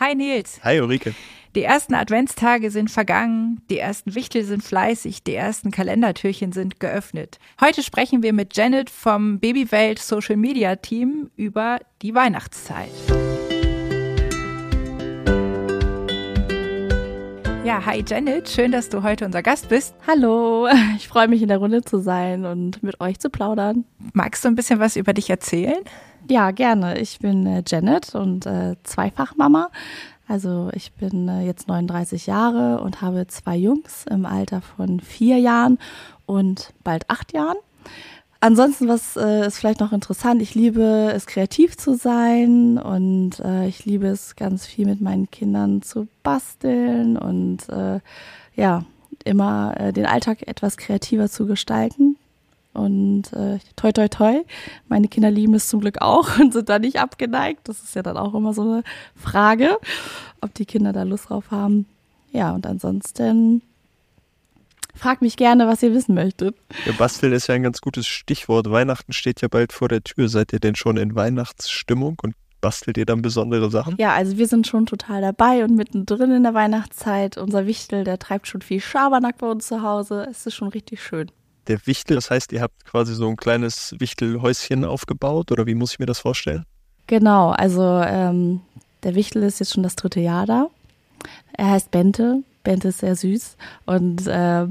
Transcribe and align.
Hi 0.00 0.14
Nils. 0.14 0.60
Hi 0.62 0.80
Ulrike. 0.80 1.14
Die 1.56 1.62
ersten 1.62 1.94
Adventstage 1.94 2.70
sind 2.70 2.90
vergangen, 2.90 3.62
die 3.68 3.78
ersten 3.78 4.14
Wichtel 4.14 4.44
sind 4.44 4.62
fleißig, 4.62 5.24
die 5.24 5.34
ersten 5.34 5.72
Kalendertürchen 5.72 6.52
sind 6.52 6.78
geöffnet. 6.78 7.38
Heute 7.60 7.82
sprechen 7.82 8.22
wir 8.22 8.32
mit 8.32 8.56
Janet 8.56 8.90
vom 8.90 9.40
Babywelt 9.40 9.98
Social 9.98 10.36
Media 10.36 10.76
Team 10.76 11.30
über 11.36 11.80
die 12.02 12.14
Weihnachtszeit. 12.14 12.90
Ja, 17.68 17.84
hi 17.84 18.02
Janet, 18.02 18.48
schön, 18.48 18.72
dass 18.72 18.88
du 18.88 19.02
heute 19.02 19.26
unser 19.26 19.42
Gast 19.42 19.68
bist. 19.68 19.94
Hallo, 20.06 20.68
ich 20.96 21.06
freue 21.06 21.28
mich 21.28 21.42
in 21.42 21.48
der 21.48 21.58
Runde 21.58 21.82
zu 21.82 21.98
sein 21.98 22.46
und 22.46 22.82
mit 22.82 22.98
euch 23.02 23.18
zu 23.18 23.28
plaudern. 23.28 23.84
Magst 24.14 24.42
du 24.42 24.48
ein 24.48 24.54
bisschen 24.54 24.80
was 24.80 24.96
über 24.96 25.12
dich 25.12 25.28
erzählen? 25.28 25.76
Ja, 26.30 26.50
gerne. 26.50 26.98
Ich 26.98 27.18
bin 27.18 27.44
äh, 27.44 27.62
Janet 27.66 28.14
und 28.14 28.46
äh, 28.46 28.76
Zweifachmama. 28.84 29.68
Also 30.26 30.70
ich 30.72 30.92
bin 30.92 31.28
äh, 31.28 31.42
jetzt 31.42 31.68
39 31.68 32.26
Jahre 32.26 32.80
und 32.80 33.02
habe 33.02 33.26
zwei 33.26 33.58
Jungs 33.58 34.06
im 34.08 34.24
Alter 34.24 34.62
von 34.62 35.00
vier 35.00 35.36
Jahren 35.36 35.76
und 36.24 36.72
bald 36.84 37.10
acht 37.10 37.34
Jahren. 37.34 37.58
Ansonsten, 38.40 38.86
was 38.86 39.16
äh, 39.16 39.46
ist 39.46 39.58
vielleicht 39.58 39.80
noch 39.80 39.92
interessant, 39.92 40.40
ich 40.40 40.54
liebe 40.54 41.12
es, 41.12 41.26
kreativ 41.26 41.76
zu 41.76 41.94
sein 41.94 42.78
und 42.78 43.40
äh, 43.40 43.66
ich 43.66 43.84
liebe 43.84 44.06
es, 44.06 44.36
ganz 44.36 44.64
viel 44.64 44.86
mit 44.86 45.00
meinen 45.00 45.28
Kindern 45.28 45.82
zu 45.82 46.06
basteln 46.22 47.16
und 47.16 47.68
äh, 47.68 47.98
ja, 48.54 48.84
immer 49.24 49.74
äh, 49.78 49.92
den 49.92 50.06
Alltag 50.06 50.46
etwas 50.46 50.76
kreativer 50.76 51.28
zu 51.28 51.46
gestalten. 51.46 52.16
Und 52.74 53.32
äh, 53.32 53.58
toi, 53.74 53.90
toi, 53.90 54.06
toi. 54.06 54.44
Meine 54.88 55.08
Kinder 55.08 55.32
lieben 55.32 55.54
es 55.54 55.68
zum 55.68 55.80
Glück 55.80 56.00
auch 56.00 56.38
und 56.38 56.52
sind 56.52 56.68
da 56.68 56.78
nicht 56.78 57.00
abgeneigt. 57.00 57.68
Das 57.68 57.82
ist 57.82 57.96
ja 57.96 58.02
dann 58.02 58.16
auch 58.16 58.34
immer 58.34 58.54
so 58.54 58.62
eine 58.62 58.84
Frage, 59.16 59.78
ob 60.40 60.54
die 60.54 60.66
Kinder 60.66 60.92
da 60.92 61.02
Lust 61.02 61.30
drauf 61.30 61.50
haben. 61.50 61.86
Ja, 62.30 62.52
und 62.52 62.66
ansonsten 62.66 63.62
fragt 64.98 65.22
mich 65.22 65.36
gerne, 65.36 65.66
was 65.66 65.82
ihr 65.82 65.94
wissen 65.94 66.14
möchtet. 66.14 66.56
Ja, 66.86 66.92
basteln 66.92 67.32
ist 67.32 67.46
ja 67.46 67.54
ein 67.54 67.62
ganz 67.62 67.80
gutes 67.80 68.06
Stichwort. 68.06 68.70
Weihnachten 68.70 69.12
steht 69.12 69.40
ja 69.40 69.48
bald 69.48 69.72
vor 69.72 69.88
der 69.88 70.02
Tür. 70.02 70.28
Seid 70.28 70.52
ihr 70.52 70.60
denn 70.60 70.74
schon 70.74 70.96
in 70.96 71.14
Weihnachtsstimmung 71.14 72.18
und 72.22 72.34
bastelt 72.60 72.98
ihr 72.98 73.06
dann 73.06 73.22
besondere 73.22 73.70
Sachen? 73.70 73.96
Ja, 73.98 74.14
also 74.14 74.36
wir 74.36 74.46
sind 74.48 74.66
schon 74.66 74.86
total 74.86 75.22
dabei 75.22 75.64
und 75.64 75.76
mittendrin 75.76 76.32
in 76.32 76.42
der 76.42 76.54
Weihnachtszeit. 76.54 77.38
Unser 77.38 77.66
Wichtel, 77.66 78.04
der 78.04 78.18
treibt 78.18 78.48
schon 78.48 78.62
viel 78.62 78.80
Schabernack 78.80 79.38
bei 79.38 79.46
uns 79.46 79.66
zu 79.68 79.82
Hause. 79.82 80.26
Es 80.30 80.46
ist 80.46 80.54
schon 80.54 80.68
richtig 80.68 81.02
schön 81.02 81.30
der 81.68 81.86
Wichtel. 81.86 82.16
Das 82.16 82.30
heißt, 82.30 82.52
ihr 82.52 82.62
habt 82.62 82.84
quasi 82.84 83.14
so 83.14 83.28
ein 83.28 83.36
kleines 83.36 83.94
Wichtelhäuschen 83.98 84.84
aufgebaut 84.84 85.52
oder 85.52 85.66
wie 85.66 85.74
muss 85.74 85.92
ich 85.92 85.98
mir 85.98 86.06
das 86.06 86.18
vorstellen? 86.18 86.64
Genau, 87.06 87.50
also 87.50 87.82
ähm, 88.04 88.60
der 89.02 89.14
Wichtel 89.14 89.42
ist 89.42 89.60
jetzt 89.60 89.74
schon 89.74 89.82
das 89.82 89.96
dritte 89.96 90.20
Jahr 90.20 90.46
da. 90.46 90.68
Er 91.52 91.70
heißt 91.70 91.90
Bente. 91.90 92.42
Bente 92.68 92.88
ist 92.88 92.98
sehr 92.98 93.16
süß. 93.16 93.56
Und 93.86 94.26
äh, 94.26 94.66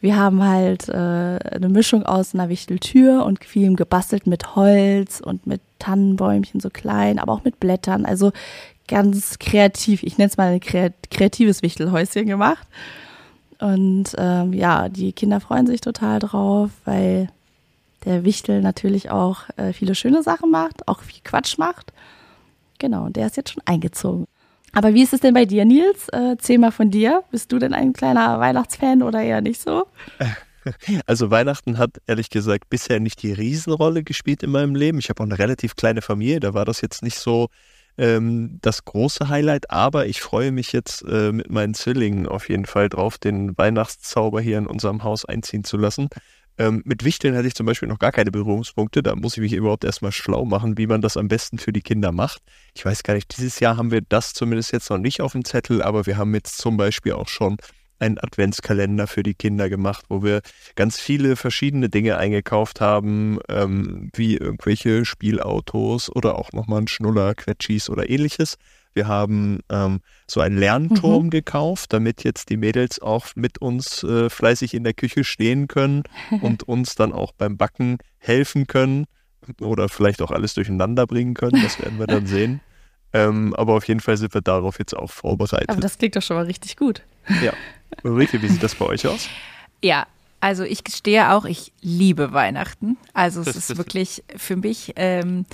wir 0.00 0.16
haben 0.16 0.42
halt 0.42 0.88
äh, 0.88 0.92
eine 0.94 1.68
Mischung 1.68 2.02
aus 2.02 2.32
einer 2.32 2.48
Wichteltür 2.48 3.22
und 3.26 3.44
vielem 3.44 3.76
gebastelt 3.76 4.26
mit 4.26 4.56
Holz 4.56 5.20
und 5.20 5.46
mit 5.46 5.60
Tannenbäumchen 5.78 6.60
so 6.60 6.70
klein, 6.70 7.18
aber 7.18 7.34
auch 7.34 7.44
mit 7.44 7.60
Blättern. 7.60 8.06
Also 8.06 8.32
ganz 8.88 9.38
kreativ. 9.38 10.02
Ich 10.04 10.16
nenne 10.16 10.30
es 10.30 10.38
mal 10.38 10.52
ein 10.54 10.60
kreatives 10.60 11.60
Wichtelhäuschen 11.60 12.24
gemacht. 12.24 12.66
Und 13.58 14.14
ähm, 14.16 14.54
ja, 14.54 14.88
die 14.88 15.12
Kinder 15.12 15.38
freuen 15.40 15.66
sich 15.66 15.82
total 15.82 16.20
drauf, 16.20 16.70
weil 16.86 17.28
der 18.06 18.24
Wichtel 18.24 18.62
natürlich 18.62 19.10
auch 19.10 19.42
äh, 19.58 19.74
viele 19.74 19.94
schöne 19.94 20.22
Sachen 20.22 20.50
macht, 20.50 20.88
auch 20.88 21.02
viel 21.02 21.20
Quatsch 21.22 21.58
macht. 21.58 21.92
Genau, 22.78 23.04
und 23.04 23.16
der 23.16 23.26
ist 23.26 23.36
jetzt 23.36 23.50
schon 23.50 23.62
eingezogen. 23.66 24.26
Aber 24.74 24.92
wie 24.92 25.02
ist 25.02 25.12
es 25.12 25.20
denn 25.20 25.34
bei 25.34 25.44
dir, 25.44 25.64
Nils? 25.64 26.08
Äh, 26.08 26.30
erzähl 26.30 26.58
mal 26.58 26.72
von 26.72 26.90
dir. 26.90 27.22
Bist 27.30 27.52
du 27.52 27.58
denn 27.58 27.72
ein 27.72 27.92
kleiner 27.92 28.40
Weihnachtsfan 28.40 29.02
oder 29.02 29.22
eher 29.22 29.40
nicht 29.40 29.60
so? 29.60 29.86
Also 31.04 31.30
Weihnachten 31.30 31.76
hat 31.76 31.98
ehrlich 32.06 32.30
gesagt 32.30 32.70
bisher 32.70 32.98
nicht 32.98 33.22
die 33.22 33.34
Riesenrolle 33.34 34.02
gespielt 34.02 34.42
in 34.42 34.50
meinem 34.50 34.74
Leben. 34.74 34.98
Ich 34.98 35.10
habe 35.10 35.22
auch 35.22 35.26
eine 35.26 35.38
relativ 35.38 35.76
kleine 35.76 36.00
Familie, 36.00 36.40
da 36.40 36.54
war 36.54 36.64
das 36.64 36.80
jetzt 36.80 37.02
nicht 37.02 37.18
so 37.18 37.48
ähm, 37.98 38.58
das 38.62 38.84
große 38.86 39.28
Highlight, 39.28 39.70
aber 39.70 40.06
ich 40.06 40.22
freue 40.22 40.52
mich 40.52 40.72
jetzt 40.72 41.04
äh, 41.06 41.32
mit 41.32 41.50
meinen 41.50 41.74
Zwillingen 41.74 42.26
auf 42.26 42.48
jeden 42.48 42.64
Fall 42.64 42.88
drauf, 42.88 43.18
den 43.18 43.56
Weihnachtszauber 43.58 44.40
hier 44.40 44.56
in 44.56 44.66
unserem 44.66 45.04
Haus 45.04 45.24
einziehen 45.24 45.64
zu 45.64 45.76
lassen. 45.76 46.08
Ähm, 46.56 46.82
mit 46.84 47.04
Wichteln 47.04 47.36
hatte 47.36 47.48
ich 47.48 47.54
zum 47.54 47.66
Beispiel 47.66 47.88
noch 47.88 47.98
gar 47.98 48.12
keine 48.12 48.30
Berührungspunkte. 48.30 49.02
Da 49.02 49.16
muss 49.16 49.36
ich 49.36 49.40
mich 49.40 49.52
überhaupt 49.52 49.84
erstmal 49.84 50.12
schlau 50.12 50.44
machen, 50.44 50.78
wie 50.78 50.86
man 50.86 51.02
das 51.02 51.16
am 51.16 51.28
besten 51.28 51.58
für 51.58 51.72
die 51.72 51.82
Kinder 51.82 52.12
macht. 52.12 52.42
Ich 52.74 52.84
weiß 52.84 53.02
gar 53.02 53.14
nicht, 53.14 53.36
dieses 53.36 53.60
Jahr 53.60 53.76
haben 53.76 53.90
wir 53.90 54.02
das 54.02 54.32
zumindest 54.32 54.72
jetzt 54.72 54.90
noch 54.90 54.98
nicht 54.98 55.20
auf 55.20 55.32
dem 55.32 55.44
Zettel, 55.44 55.82
aber 55.82 56.06
wir 56.06 56.16
haben 56.16 56.34
jetzt 56.34 56.58
zum 56.58 56.76
Beispiel 56.76 57.12
auch 57.12 57.28
schon 57.28 57.56
einen 57.98 58.18
Adventskalender 58.18 59.06
für 59.06 59.22
die 59.22 59.34
Kinder 59.34 59.68
gemacht, 59.68 60.04
wo 60.08 60.22
wir 60.22 60.42
ganz 60.74 60.98
viele 60.98 61.36
verschiedene 61.36 61.88
Dinge 61.88 62.18
eingekauft 62.18 62.80
haben, 62.80 63.38
ähm, 63.48 64.10
wie 64.14 64.36
irgendwelche 64.36 65.04
Spielautos 65.04 66.14
oder 66.14 66.38
auch 66.38 66.52
nochmal 66.52 66.82
ein 66.82 66.88
Schnuller, 66.88 67.34
Quetschis 67.34 67.88
oder 67.88 68.08
ähnliches. 68.08 68.56
Wir 68.94 69.08
haben 69.08 69.60
ähm, 69.70 70.00
so 70.26 70.40
einen 70.40 70.56
Lernturm 70.56 71.26
mhm. 71.26 71.30
gekauft, 71.30 71.92
damit 71.92 72.24
jetzt 72.24 72.48
die 72.48 72.56
Mädels 72.56 73.02
auch 73.02 73.26
mit 73.34 73.58
uns 73.58 74.02
äh, 74.04 74.30
fleißig 74.30 74.74
in 74.74 74.84
der 74.84 74.94
Küche 74.94 75.24
stehen 75.24 75.68
können 75.68 76.04
und 76.40 76.62
uns 76.62 76.94
dann 76.94 77.12
auch 77.12 77.32
beim 77.32 77.56
Backen 77.56 77.98
helfen 78.18 78.66
können 78.66 79.06
oder 79.60 79.88
vielleicht 79.88 80.22
auch 80.22 80.30
alles 80.30 80.54
durcheinander 80.54 81.06
bringen 81.06 81.34
können. 81.34 81.62
Das 81.62 81.78
werden 81.80 81.98
wir 81.98 82.06
dann 82.06 82.26
sehen. 82.26 82.60
Ähm, 83.12 83.54
aber 83.54 83.74
auf 83.74 83.86
jeden 83.86 84.00
Fall 84.00 84.16
sind 84.16 84.34
wir 84.34 84.40
darauf 84.40 84.78
jetzt 84.78 84.94
auch 84.94 85.10
vorbereitet. 85.10 85.70
Aber 85.70 85.80
das 85.80 85.98
klingt 85.98 86.16
doch 86.16 86.22
schon 86.22 86.36
mal 86.36 86.46
richtig 86.46 86.76
gut. 86.76 87.02
Ja. 87.42 87.52
Ulrike, 88.02 88.42
wie 88.42 88.48
sieht 88.48 88.62
das 88.62 88.74
bei 88.74 88.86
euch 88.86 89.06
aus? 89.06 89.28
Ja, 89.82 90.06
also 90.44 90.62
ich 90.62 90.84
gestehe 90.84 91.32
auch, 91.32 91.46
ich 91.46 91.72
liebe 91.80 92.34
Weihnachten. 92.34 92.98
Also 93.14 93.40
es 93.40 93.56
ist 93.56 93.78
wirklich 93.78 94.22
für 94.36 94.56
mich 94.56 94.92
ähm, 94.96 95.46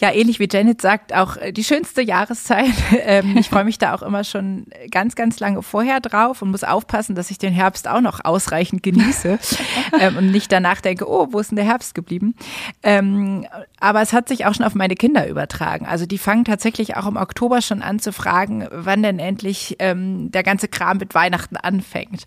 ja, 0.00 0.12
ähnlich 0.12 0.38
wie 0.38 0.48
Janet 0.50 0.80
sagt, 0.80 1.12
auch 1.12 1.36
äh, 1.36 1.52
die 1.52 1.64
schönste 1.64 2.02
Jahreszeit. 2.02 2.66
Ähm, 3.00 3.36
ich 3.38 3.48
freue 3.48 3.64
mich 3.64 3.78
da 3.78 3.94
auch 3.94 4.02
immer 4.02 4.24
schon 4.24 4.66
ganz, 4.90 5.14
ganz 5.14 5.38
lange 5.40 5.62
vorher 5.62 6.00
drauf 6.00 6.42
und 6.42 6.50
muss 6.50 6.64
aufpassen, 6.64 7.14
dass 7.14 7.30
ich 7.30 7.38
den 7.38 7.52
Herbst 7.52 7.86
auch 7.86 8.00
noch 8.00 8.24
ausreichend 8.24 8.82
genieße 8.82 9.38
ähm, 10.00 10.16
und 10.16 10.30
nicht 10.30 10.50
danach 10.50 10.80
denke, 10.80 11.08
oh, 11.08 11.28
wo 11.30 11.38
ist 11.38 11.50
denn 11.50 11.56
der 11.56 11.64
Herbst 11.64 11.94
geblieben? 11.94 12.34
Ähm, 12.82 13.46
aber 13.78 14.02
es 14.02 14.12
hat 14.12 14.28
sich 14.28 14.46
auch 14.46 14.54
schon 14.54 14.66
auf 14.66 14.74
meine 14.74 14.94
Kinder 14.94 15.28
übertragen. 15.28 15.86
Also 15.86 16.06
die 16.06 16.18
fangen 16.18 16.44
tatsächlich 16.44 16.96
auch 16.96 17.06
im 17.06 17.16
Oktober 17.16 17.62
schon 17.62 17.82
an 17.82 17.98
zu 17.98 18.12
fragen, 18.12 18.66
wann 18.70 19.02
denn 19.02 19.18
endlich 19.18 19.76
ähm, 19.78 20.30
der 20.32 20.42
ganze 20.42 20.68
Kram 20.68 20.98
mit 20.98 21.14
Weihnachten 21.14 21.56
anfängt. 21.56 22.24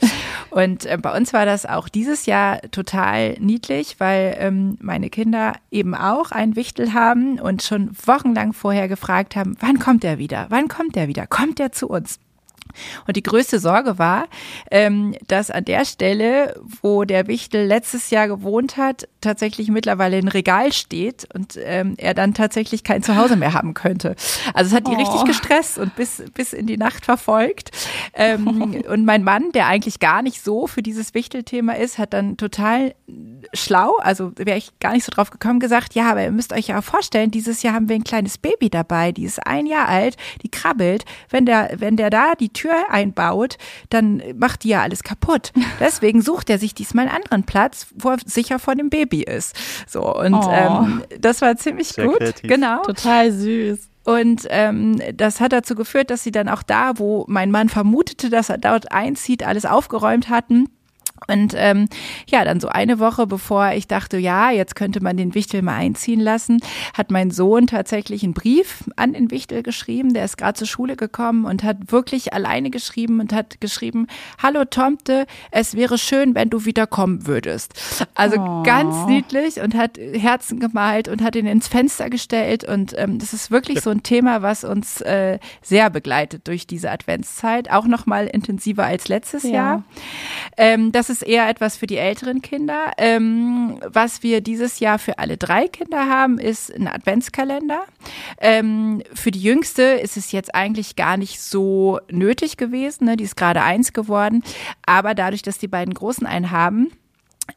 Und 0.51 0.85
äh, 0.85 0.97
bei 0.97 1.15
uns 1.15 1.33
war 1.33 1.45
das 1.45 1.65
auch 1.65 1.80
dieses 1.87 2.25
Jahr 2.25 2.61
total 2.71 3.33
niedlich, 3.39 3.99
weil 3.99 4.35
ähm, 4.39 4.77
meine 4.81 5.09
Kinder 5.09 5.53
eben 5.69 5.95
auch 5.95 6.31
ein 6.31 6.55
Wichtel 6.55 6.93
haben 6.93 7.39
und 7.39 7.63
schon 7.63 7.91
wochenlang 8.05 8.53
vorher 8.53 8.87
gefragt 8.87 9.35
haben, 9.35 9.55
wann 9.59 9.79
kommt 9.79 10.03
er 10.03 10.17
wieder? 10.17 10.47
Wann 10.49 10.67
kommt 10.67 10.97
er 10.97 11.07
wieder? 11.07 11.27
Kommt 11.27 11.59
er 11.59 11.71
zu 11.71 11.87
uns? 11.87 12.19
Und 13.07 13.17
die 13.17 13.23
größte 13.23 13.59
Sorge 13.59 13.97
war, 13.97 14.27
ähm, 14.69 15.15
dass 15.27 15.51
an 15.51 15.65
der 15.65 15.85
Stelle, 15.85 16.59
wo 16.81 17.03
der 17.03 17.27
Wichtel 17.27 17.65
letztes 17.65 18.09
Jahr 18.09 18.27
gewohnt 18.27 18.77
hat, 18.77 19.07
tatsächlich 19.21 19.69
mittlerweile 19.69 20.17
ein 20.17 20.27
Regal 20.27 20.73
steht 20.73 21.27
und 21.33 21.57
ähm, 21.63 21.95
er 21.97 22.13
dann 22.13 22.33
tatsächlich 22.33 22.83
kein 22.83 23.03
Zuhause 23.03 23.35
mehr 23.35 23.53
haben 23.53 23.73
könnte. 23.73 24.15
Also 24.53 24.69
es 24.69 24.75
hat 24.75 24.87
die 24.87 24.91
oh. 24.91 24.97
richtig 24.97 25.23
gestresst 25.25 25.77
und 25.77 25.95
bis, 25.95 26.23
bis 26.33 26.53
in 26.53 26.67
die 26.67 26.77
Nacht 26.77 27.05
verfolgt. 27.05 27.71
Ähm, 28.13 28.83
und 28.89 29.05
mein 29.05 29.23
Mann, 29.23 29.51
der 29.51 29.67
eigentlich 29.67 29.99
gar 29.99 30.21
nicht 30.21 30.43
so 30.43 30.67
für 30.67 30.81
dieses 30.81 31.13
Wichtelthema 31.13 31.73
ist, 31.73 31.97
hat 31.97 32.13
dann 32.13 32.37
total 32.37 32.93
schlau, 33.53 33.97
also 33.97 34.31
wäre 34.37 34.57
ich 34.57 34.71
gar 34.79 34.93
nicht 34.93 35.05
so 35.05 35.11
drauf 35.11 35.29
gekommen, 35.29 35.59
gesagt, 35.59 35.95
ja, 35.95 36.11
aber 36.11 36.23
ihr 36.23 36.31
müsst 36.31 36.53
euch 36.53 36.67
ja 36.67 36.81
vorstellen, 36.81 37.31
dieses 37.31 37.63
Jahr 37.63 37.73
haben 37.73 37.89
wir 37.89 37.95
ein 37.95 38.03
kleines 38.03 38.37
Baby 38.37 38.69
dabei, 38.69 39.11
die 39.11 39.23
ist 39.23 39.45
ein 39.45 39.65
Jahr 39.65 39.87
alt, 39.87 40.17
die 40.43 40.49
krabbelt. 40.49 41.05
Wenn 41.29 41.45
der, 41.45 41.71
wenn 41.77 41.97
der 41.97 42.09
da 42.09 42.33
die 42.35 42.49
Tür 42.49 42.60
einbaut, 42.89 43.57
dann 43.89 44.21
macht 44.35 44.63
die 44.63 44.69
ja 44.69 44.81
alles 44.81 45.03
kaputt. 45.03 45.51
Deswegen 45.79 46.21
sucht 46.21 46.49
er 46.49 46.57
sich 46.57 46.73
diesmal 46.73 47.07
einen 47.07 47.15
anderen 47.15 47.43
Platz, 47.43 47.87
wo 47.95 48.09
er 48.09 48.17
sicher 48.25 48.59
vor 48.59 48.75
dem 48.75 48.89
Baby 48.89 49.23
ist. 49.23 49.55
So, 49.87 50.15
und 50.15 50.33
oh. 50.33 50.51
ähm, 50.51 51.03
das 51.19 51.41
war 51.41 51.55
ziemlich 51.57 51.89
Sehr 51.89 52.05
gut. 52.05 52.17
Kreativ. 52.17 52.49
Genau. 52.49 52.83
Total 52.83 53.31
süß. 53.31 53.89
Und 54.03 54.47
ähm, 54.49 54.99
das 55.13 55.39
hat 55.39 55.53
dazu 55.53 55.75
geführt, 55.75 56.09
dass 56.09 56.23
sie 56.23 56.31
dann 56.31 56.49
auch 56.49 56.63
da, 56.63 56.93
wo 56.97 57.25
mein 57.27 57.51
Mann 57.51 57.69
vermutete, 57.69 58.29
dass 58.29 58.49
er 58.49 58.57
dort 58.57 58.91
einzieht, 58.91 59.43
alles 59.45 59.65
aufgeräumt 59.65 60.29
hatten 60.29 60.67
Und 61.27 61.53
ähm, 61.55 61.87
ja, 62.27 62.43
dann 62.43 62.59
so 62.59 62.67
eine 62.67 62.99
Woche 62.99 63.27
bevor 63.27 63.71
ich 63.73 63.87
dachte, 63.87 64.17
ja, 64.17 64.49
jetzt 64.49 64.75
könnte 64.75 65.01
man 65.01 65.17
den 65.17 65.35
Wichtel 65.35 65.61
mal 65.61 65.75
einziehen 65.75 66.19
lassen, 66.19 66.59
hat 66.95 67.11
mein 67.11 67.29
Sohn 67.29 67.67
tatsächlich 67.67 68.23
einen 68.23 68.33
Brief 68.33 68.83
an 68.95 69.13
den 69.13 69.29
Wichtel 69.29 69.61
geschrieben. 69.61 70.13
Der 70.13 70.25
ist 70.25 70.37
gerade 70.37 70.57
zur 70.57 70.67
Schule 70.67 70.95
gekommen 70.95 71.45
und 71.45 71.63
hat 71.63 71.91
wirklich 71.91 72.33
alleine 72.33 72.71
geschrieben 72.71 73.19
und 73.19 73.33
hat 73.33 73.61
geschrieben, 73.61 74.07
Hallo 74.41 74.65
Tomte, 74.65 75.27
es 75.51 75.75
wäre 75.75 75.99
schön, 75.99 76.33
wenn 76.33 76.49
du 76.49 76.65
wieder 76.65 76.87
kommen 76.87 77.27
würdest. 77.27 77.73
Also 78.15 78.37
oh. 78.37 78.63
ganz 78.63 79.07
niedlich 79.07 79.61
und 79.61 79.75
hat 79.75 79.97
Herzen 79.97 80.59
gemalt 80.59 81.07
und 81.07 81.21
hat 81.21 81.35
ihn 81.35 81.45
ins 81.45 81.67
Fenster 81.67 82.09
gestellt. 82.09 82.63
Und 82.63 82.95
ähm, 82.97 83.19
das 83.19 83.33
ist 83.33 83.51
wirklich 83.51 83.81
so 83.81 83.91
ein 83.91 84.01
Thema, 84.01 84.41
was 84.41 84.63
uns 84.63 85.01
äh, 85.01 85.37
sehr 85.61 85.89
begleitet 85.91 86.47
durch 86.47 86.65
diese 86.65 86.89
Adventszeit, 86.89 87.69
auch 87.69 87.85
noch 87.85 88.05
mal 88.07 88.25
intensiver 88.25 88.85
als 88.85 89.07
letztes 89.07 89.43
ja. 89.43 89.51
Jahr. 89.51 89.83
Ähm, 90.57 90.91
das 90.91 91.10
ist 91.11 91.21
eher 91.21 91.47
etwas 91.47 91.77
für 91.77 91.85
die 91.85 91.97
älteren 91.97 92.41
Kinder. 92.41 92.93
Ähm, 92.97 93.79
was 93.85 94.23
wir 94.23 94.41
dieses 94.41 94.79
Jahr 94.79 94.97
für 94.97 95.19
alle 95.19 95.37
drei 95.37 95.67
Kinder 95.67 96.07
haben, 96.07 96.39
ist 96.39 96.73
ein 96.73 96.87
Adventskalender. 96.87 97.83
Ähm, 98.39 99.03
für 99.13 99.29
die 99.29 99.41
Jüngste 99.41 99.83
ist 99.83 100.17
es 100.17 100.31
jetzt 100.31 100.55
eigentlich 100.55 100.95
gar 100.95 101.17
nicht 101.17 101.39
so 101.39 101.99
nötig 102.09 102.57
gewesen. 102.57 103.05
Ne? 103.05 103.17
Die 103.17 103.25
ist 103.25 103.37
gerade 103.37 103.61
eins 103.61 103.93
geworden. 103.93 104.43
Aber 104.85 105.13
dadurch, 105.13 105.43
dass 105.43 105.59
die 105.59 105.67
beiden 105.67 105.93
Großen 105.93 106.25
einen 106.25 106.51
haben, 106.51 106.91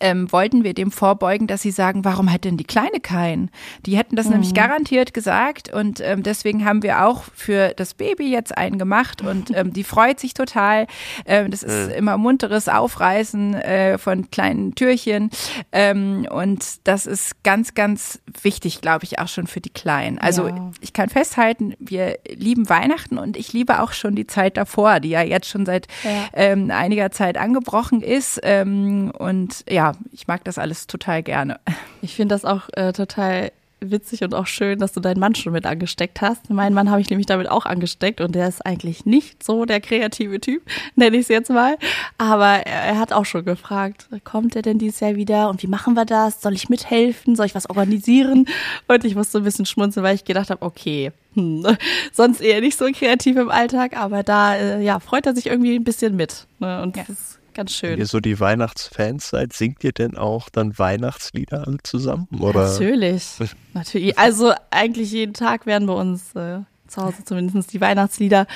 ähm, 0.01 0.31
wollten 0.33 0.65
wir 0.65 0.75
dem 0.75 0.91
vorbeugen, 0.91 1.47
dass 1.47 1.63
sie 1.63 1.71
sagen, 1.71 2.05
warum 2.05 2.33
hat 2.33 2.45
denn 2.45 2.57
die 2.57 2.65
Kleine 2.65 3.01
keinen? 3.01 3.51
Die 3.87 3.97
hätten 3.97 4.17
das 4.17 4.27
mhm. 4.27 4.33
nämlich 4.33 4.55
garantiert 4.55 5.15
gesagt 5.15 5.73
und 5.73 6.01
ähm, 6.01 6.23
deswegen 6.23 6.65
haben 6.65 6.83
wir 6.83 7.05
auch 7.07 7.25
für 7.35 7.75
das 7.77 7.95
Baby 7.95 8.31
jetzt 8.31 8.57
einen 8.57 8.79
gemacht 8.79 9.23
und 9.23 9.55
ähm, 9.55 9.73
die 9.73 9.85
freut 9.85 10.21
sich 10.21 10.35
total. 10.35 10.87
Ähm, 11.27 11.51
das 11.51 11.63
ist 11.63 11.89
mhm. 11.89 11.95
immer 11.95 12.19
munteres 12.19 12.69
Aufreißen 12.69 13.55
äh, 13.55 13.99
von 13.99 14.31
kleinen 14.31 14.75
Türchen 14.75 15.31
ähm, 15.73 16.27
und 16.31 16.87
das 16.87 17.07
ist 17.07 17.43
ganz, 17.43 17.75
ganz 17.75 18.21
wichtig, 18.43 18.81
glaube 18.81 19.05
ich, 19.05 19.19
auch 19.19 19.29
schon 19.29 19.47
für 19.47 19.61
die 19.61 19.71
Kleinen. 19.71 20.19
Also 20.19 20.49
ja. 20.49 20.71
ich 20.81 20.93
kann 20.93 21.09
festhalten, 21.09 21.75
wir 21.79 22.19
lieben 22.29 22.69
Weihnachten 22.69 23.19
und 23.19 23.37
ich 23.37 23.53
liebe 23.53 23.81
auch 23.81 23.93
schon 23.93 24.15
die 24.15 24.27
Zeit 24.27 24.57
davor, 24.57 25.01
die 25.01 25.11
ja 25.11 25.23
jetzt 25.23 25.49
schon 25.49 25.67
seit 25.67 25.87
ja. 26.03 26.11
ähm, 26.33 26.71
einiger 26.71 27.11
Zeit 27.11 27.37
angebrochen 27.37 28.01
ist 28.01 28.41
ähm, 28.43 29.13
und 29.17 29.65
ja, 29.69 29.84
ich 30.13 30.27
mag 30.27 30.45
das 30.45 30.59
alles 30.59 30.87
total 30.87 31.23
gerne. 31.23 31.61
Ich 32.03 32.17
finde 32.17 32.35
das 32.35 32.45
auch 32.45 32.69
äh, 32.75 32.93
total 32.93 33.51
witzig 33.91 34.23
und 34.23 34.35
auch 34.35 34.47
schön, 34.47 34.79
dass 34.79 34.93
du 34.93 35.01
deinen 35.01 35.21
Mann 35.21 35.35
schon 35.35 35.53
mit 35.53 35.67
angesteckt 35.67 36.21
hast. 36.21 36.51
Meinen 36.51 36.75
Mann 36.75 36.91
habe 36.91 37.01
ich 37.01 37.11
nämlich 37.11 37.27
damit 37.27 37.49
auch 37.49 37.67
angesteckt 37.67 38.21
und 38.21 38.35
der 38.35 38.49
ist 38.49 38.65
eigentlich 38.65 39.07
nicht 39.07 39.43
so 39.43 39.65
der 39.65 39.81
kreative 39.81 40.41
Typ, 40.41 40.63
nenne 40.97 41.17
ich 41.17 41.23
es 41.23 41.29
jetzt 41.29 41.51
mal. 41.51 41.77
Aber 42.19 42.67
er, 42.67 42.83
er, 42.83 42.99
hat 42.99 43.13
auch 43.13 43.25
schon 43.25 43.45
gefragt, 43.45 44.09
kommt 44.25 44.57
er 44.57 44.63
denn 44.63 44.79
dieses 44.79 45.01
Jahr 45.01 45.17
wieder 45.17 45.49
und 45.49 45.63
wie 45.63 45.67
machen 45.67 45.95
wir 45.95 46.05
das? 46.05 46.41
Soll 46.41 46.55
ich 46.55 46.69
mithelfen? 46.69 47.37
Soll 47.37 47.47
ich 47.47 47.55
was 47.55 47.69
organisieren? 47.69 48.47
Und 48.89 49.05
ich 49.05 49.15
musste 49.15 49.39
ein 49.39 49.45
bisschen 49.45 49.67
schmunzeln, 49.67 50.05
weil 50.05 50.15
ich 50.15 50.25
gedacht 50.25 50.51
habe, 50.51 50.63
okay, 50.63 51.13
hm, 51.35 51.67
sonst 52.13 52.41
eher 52.41 52.61
nicht 52.61 52.79
so 52.79 52.87
kreativ 52.93 53.37
im 53.37 53.51
Alltag, 53.51 53.97
aber 53.97 54.23
da 54.23 54.55
äh, 54.55 54.83
ja, 54.83 55.01
freut 55.01 55.27
er 55.27 55.35
sich 55.35 55.47
irgendwie 55.47 55.77
ein 55.77 55.85
bisschen 55.85 56.17
mit. 56.17 56.47
Ne? 56.59 56.83
Und 56.83 56.97
ja. 56.97 57.05
das 57.07 57.19
ist 57.19 57.39
Ganz 57.55 57.73
schön. 57.73 57.93
Wenn 57.93 57.99
ihr 58.01 58.07
so 58.07 58.21
die 58.21 58.39
Weihnachtsfans 58.41 59.31
seid, 59.31 59.53
singt 59.53 59.85
ihr 59.85 59.93
denn 59.93 60.17
auch 60.17 60.49
dann 60.49 60.77
Weihnachtslieder 60.79 61.67
alle 61.67 61.79
zusammen? 61.83 62.29
Oder? 62.39 62.73
Natürlich. 62.73 63.39
Natürlich. 63.73 64.19
Also 64.19 64.53
eigentlich 64.71 65.13
jeden 65.13 65.35
Tag 65.35 65.65
werden 65.67 65.87
bei 65.87 65.95
uns 65.95 66.35
äh, 66.35 66.61
zu 66.89 67.03
Hause 67.03 67.25
zumindest 67.25 67.73
die 67.73 67.81
Weihnachtslieder 67.81 68.47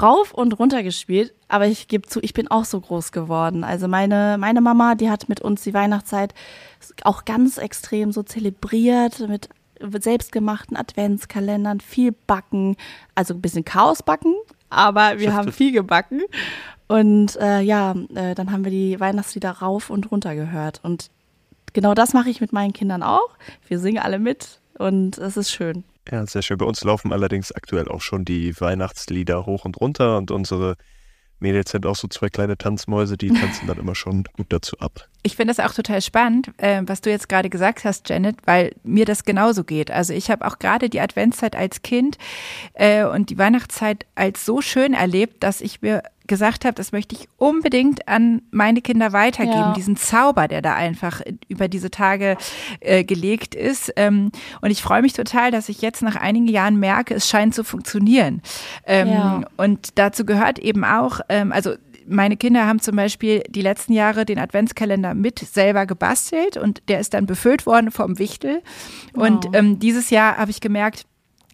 rauf 0.00 0.32
und 0.32 0.58
runter 0.58 0.82
gespielt. 0.82 1.34
Aber 1.48 1.66
ich 1.66 1.88
gebe 1.88 2.08
zu, 2.08 2.20
ich 2.22 2.32
bin 2.32 2.48
auch 2.48 2.64
so 2.64 2.80
groß 2.80 3.12
geworden. 3.12 3.64
Also 3.64 3.88
meine, 3.88 4.36
meine 4.38 4.60
Mama, 4.60 4.94
die 4.94 5.10
hat 5.10 5.28
mit 5.28 5.40
uns 5.40 5.62
die 5.62 5.74
Weihnachtszeit 5.74 6.34
auch 7.02 7.24
ganz 7.24 7.58
extrem 7.58 8.12
so 8.12 8.22
zelebriert 8.22 9.20
mit 9.28 9.48
selbstgemachten 9.80 10.76
Adventskalendern, 10.76 11.80
viel 11.80 12.12
backen, 12.26 12.76
also 13.14 13.34
ein 13.34 13.40
bisschen 13.40 13.64
Chaos 13.64 14.02
backen, 14.02 14.34
aber 14.70 15.18
wir 15.18 15.34
haben 15.34 15.52
viel 15.52 15.70
gebacken 15.72 16.22
und 16.88 17.36
äh, 17.36 17.60
ja, 17.60 17.94
äh, 18.14 18.34
dann 18.34 18.50
haben 18.50 18.64
wir 18.64 18.70
die 18.70 18.98
Weihnachtslieder 18.98 19.50
rauf 19.50 19.90
und 19.90 20.10
runter 20.10 20.34
gehört. 20.34 20.80
Und 20.82 21.10
genau 21.74 21.94
das 21.94 22.14
mache 22.14 22.30
ich 22.30 22.40
mit 22.40 22.52
meinen 22.52 22.72
Kindern 22.72 23.02
auch. 23.02 23.30
Wir 23.66 23.78
singen 23.78 23.98
alle 23.98 24.18
mit 24.18 24.60
und 24.78 25.18
es 25.18 25.36
ist 25.36 25.50
schön. 25.50 25.84
Ja, 26.10 26.26
sehr 26.26 26.42
schön. 26.42 26.56
Bei 26.56 26.64
uns 26.64 26.82
laufen 26.82 27.12
allerdings 27.12 27.52
aktuell 27.52 27.88
auch 27.88 28.00
schon 28.00 28.24
die 28.24 28.58
Weihnachtslieder 28.58 29.44
hoch 29.44 29.66
und 29.66 29.78
runter 29.78 30.16
und 30.16 30.30
unsere 30.30 30.76
Mädels 31.40 31.70
sind 31.70 31.86
auch 31.86 31.94
so 31.94 32.08
zwei 32.08 32.28
kleine 32.28 32.56
Tanzmäuse, 32.58 33.16
die 33.16 33.28
tanzen 33.28 33.66
dann 33.66 33.78
immer 33.78 33.94
schon 33.94 34.24
gut 34.32 34.46
dazu 34.48 34.78
ab. 34.80 35.08
Ich 35.22 35.36
finde 35.36 35.54
das 35.54 35.64
auch 35.64 35.74
total 35.74 36.00
spannend, 36.02 36.50
äh, 36.56 36.82
was 36.86 37.00
du 37.00 37.10
jetzt 37.10 37.28
gerade 37.28 37.48
gesagt 37.48 37.84
hast, 37.84 38.08
Janet, 38.08 38.36
weil 38.46 38.72
mir 38.82 39.04
das 39.04 39.24
genauso 39.24 39.62
geht. 39.62 39.90
Also 39.90 40.14
ich 40.14 40.30
habe 40.30 40.46
auch 40.46 40.58
gerade 40.58 40.88
die 40.88 41.00
Adventszeit 41.00 41.54
als 41.54 41.82
Kind 41.82 42.18
äh, 42.74 43.04
und 43.04 43.30
die 43.30 43.38
Weihnachtszeit 43.38 44.06
als 44.14 44.44
so 44.44 44.60
schön 44.60 44.94
erlebt, 44.94 45.42
dass 45.44 45.60
ich 45.60 45.80
mir 45.80 46.02
gesagt 46.28 46.64
habe, 46.64 46.74
das 46.74 46.92
möchte 46.92 47.16
ich 47.16 47.28
unbedingt 47.36 48.06
an 48.06 48.42
meine 48.50 48.80
Kinder 48.80 49.12
weitergeben, 49.12 49.58
ja. 49.58 49.72
diesen 49.72 49.96
Zauber, 49.96 50.46
der 50.46 50.62
da 50.62 50.74
einfach 50.74 51.22
über 51.48 51.68
diese 51.68 51.90
Tage 51.90 52.36
äh, 52.80 53.02
gelegt 53.04 53.54
ist. 53.54 53.92
Ähm, 53.96 54.30
und 54.60 54.70
ich 54.70 54.82
freue 54.82 55.02
mich 55.02 55.14
total, 55.14 55.50
dass 55.50 55.68
ich 55.68 55.82
jetzt 55.82 56.02
nach 56.02 56.16
einigen 56.16 56.46
Jahren 56.46 56.78
merke, 56.78 57.14
es 57.14 57.28
scheint 57.28 57.54
zu 57.54 57.64
funktionieren. 57.64 58.42
Ähm, 58.86 59.08
ja. 59.08 59.40
Und 59.56 59.98
dazu 59.98 60.24
gehört 60.24 60.58
eben 60.58 60.84
auch, 60.84 61.20
ähm, 61.28 61.50
also 61.50 61.74
meine 62.08 62.36
Kinder 62.36 62.66
haben 62.66 62.80
zum 62.80 62.96
Beispiel 62.96 63.42
die 63.48 63.62
letzten 63.62 63.92
Jahre 63.92 64.24
den 64.24 64.38
Adventskalender 64.38 65.14
mit 65.14 65.38
selber 65.38 65.86
gebastelt 65.86 66.56
und 66.56 66.82
der 66.88 67.00
ist 67.00 67.14
dann 67.14 67.26
befüllt 67.26 67.66
worden 67.66 67.90
vom 67.90 68.18
Wichtel. 68.18 68.62
Und 69.12 69.46
oh. 69.46 69.50
ähm, 69.52 69.78
dieses 69.78 70.10
Jahr 70.10 70.36
habe 70.38 70.50
ich 70.50 70.60
gemerkt, 70.60 71.06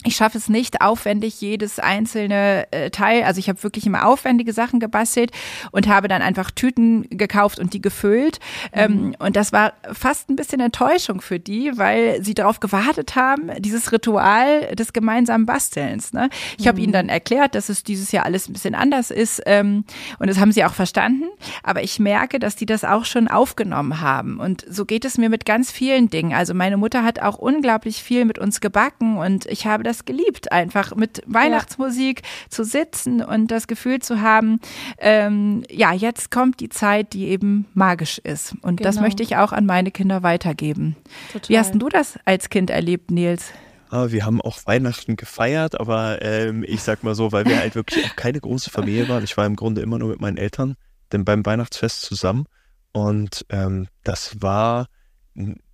ich 0.04 0.16
schaffe 0.16 0.38
es 0.38 0.48
nicht, 0.48 0.80
aufwendig 0.80 1.40
jedes 1.40 1.78
einzelne 1.78 2.66
äh, 2.70 2.90
Teil, 2.90 3.24
also 3.24 3.38
ich 3.38 3.48
habe 3.48 3.62
wirklich 3.62 3.86
immer 3.86 4.06
aufwendige 4.06 4.52
Sachen 4.52 4.80
gebastelt 4.80 5.30
und 5.72 5.88
habe 5.88 6.08
dann 6.08 6.22
einfach 6.22 6.50
Tüten 6.50 7.08
gekauft 7.10 7.58
und 7.58 7.72
die 7.72 7.80
gefüllt. 7.80 8.38
Ähm, 8.72 8.92
mhm. 8.92 9.06
Ähm, 9.06 9.16
und 9.18 9.36
das 9.36 9.52
war 9.52 9.72
fast 9.92 10.30
ein 10.30 10.36
bisschen 10.36 10.60
Enttäuschung 10.60 11.20
für 11.20 11.40
die, 11.40 11.72
weil 11.76 12.22
sie 12.22 12.34
darauf 12.34 12.60
gewartet 12.60 13.16
haben, 13.16 13.50
dieses 13.58 13.92
Ritual 13.92 14.74
des 14.76 14.92
gemeinsamen 14.92 15.46
Bastelns. 15.46 16.12
Ne? 16.12 16.28
Ich 16.58 16.64
mhm. 16.64 16.68
habe 16.68 16.80
ihnen 16.80 16.92
dann 16.92 17.08
erklärt, 17.08 17.54
dass 17.54 17.68
es 17.68 17.82
dieses 17.82 18.12
Jahr 18.12 18.24
alles 18.24 18.48
ein 18.48 18.52
bisschen 18.52 18.74
anders 18.74 19.10
ist 19.10 19.42
ähm, 19.46 19.84
und 20.18 20.28
das 20.28 20.38
haben 20.38 20.52
sie 20.52 20.64
auch 20.64 20.74
verstanden. 20.74 21.24
Aber 21.62 21.82
ich 21.82 21.98
merke, 21.98 22.38
dass 22.38 22.56
die 22.56 22.66
das 22.66 22.84
auch 22.84 23.04
schon 23.04 23.28
aufgenommen 23.28 24.00
haben. 24.00 24.38
Und 24.38 24.64
so 24.68 24.84
geht 24.84 25.04
es 25.04 25.18
mir 25.18 25.28
mit 25.28 25.46
ganz 25.46 25.70
vielen 25.70 26.10
Dingen. 26.10 26.34
Also 26.34 26.54
meine 26.54 26.76
Mutter 26.76 27.04
hat 27.04 27.20
auch 27.20 27.38
unglaublich 27.38 28.02
viel 28.02 28.24
mit 28.24 28.38
uns 28.38 28.60
gebacken 28.60 29.16
und 29.16 29.46
ich 29.46 29.66
habe 29.66 29.82
das 29.82 29.93
das 29.94 30.04
geliebt, 30.04 30.52
einfach 30.52 30.94
mit 30.96 31.22
Weihnachtsmusik 31.26 32.22
ja. 32.22 32.50
zu 32.50 32.64
sitzen 32.64 33.22
und 33.22 33.50
das 33.50 33.66
Gefühl 33.66 34.00
zu 34.00 34.20
haben, 34.20 34.60
ähm, 34.98 35.62
ja, 35.70 35.92
jetzt 35.92 36.30
kommt 36.30 36.60
die 36.60 36.68
Zeit, 36.68 37.12
die 37.12 37.26
eben 37.28 37.66
magisch 37.74 38.18
ist. 38.18 38.54
Und 38.62 38.76
genau. 38.76 38.88
das 38.88 39.00
möchte 39.00 39.22
ich 39.22 39.36
auch 39.36 39.52
an 39.52 39.66
meine 39.66 39.90
Kinder 39.90 40.22
weitergeben. 40.22 40.96
Total. 41.32 41.48
Wie 41.48 41.58
hast 41.58 41.74
du 41.74 41.88
das 41.88 42.18
als 42.24 42.50
Kind 42.50 42.70
erlebt, 42.70 43.10
Nils? 43.10 43.52
Ah, 43.90 44.10
wir 44.10 44.24
haben 44.24 44.40
auch 44.40 44.58
Weihnachten 44.66 45.14
gefeiert, 45.14 45.78
aber 45.78 46.20
ähm, 46.22 46.64
ich 46.66 46.82
sag 46.82 47.04
mal 47.04 47.14
so, 47.14 47.30
weil 47.30 47.44
wir 47.44 47.58
halt 47.58 47.76
wirklich 47.76 48.04
auch 48.06 48.16
keine 48.16 48.40
große 48.40 48.70
Familie 48.70 49.08
waren. 49.08 49.22
Ich 49.22 49.36
war 49.36 49.46
im 49.46 49.54
Grunde 49.54 49.82
immer 49.82 49.98
nur 49.98 50.08
mit 50.08 50.20
meinen 50.20 50.36
Eltern, 50.36 50.74
denn 51.12 51.24
beim 51.24 51.46
Weihnachtsfest 51.46 52.02
zusammen. 52.02 52.46
Und 52.92 53.46
ähm, 53.50 53.86
das 54.02 54.40
war 54.40 54.86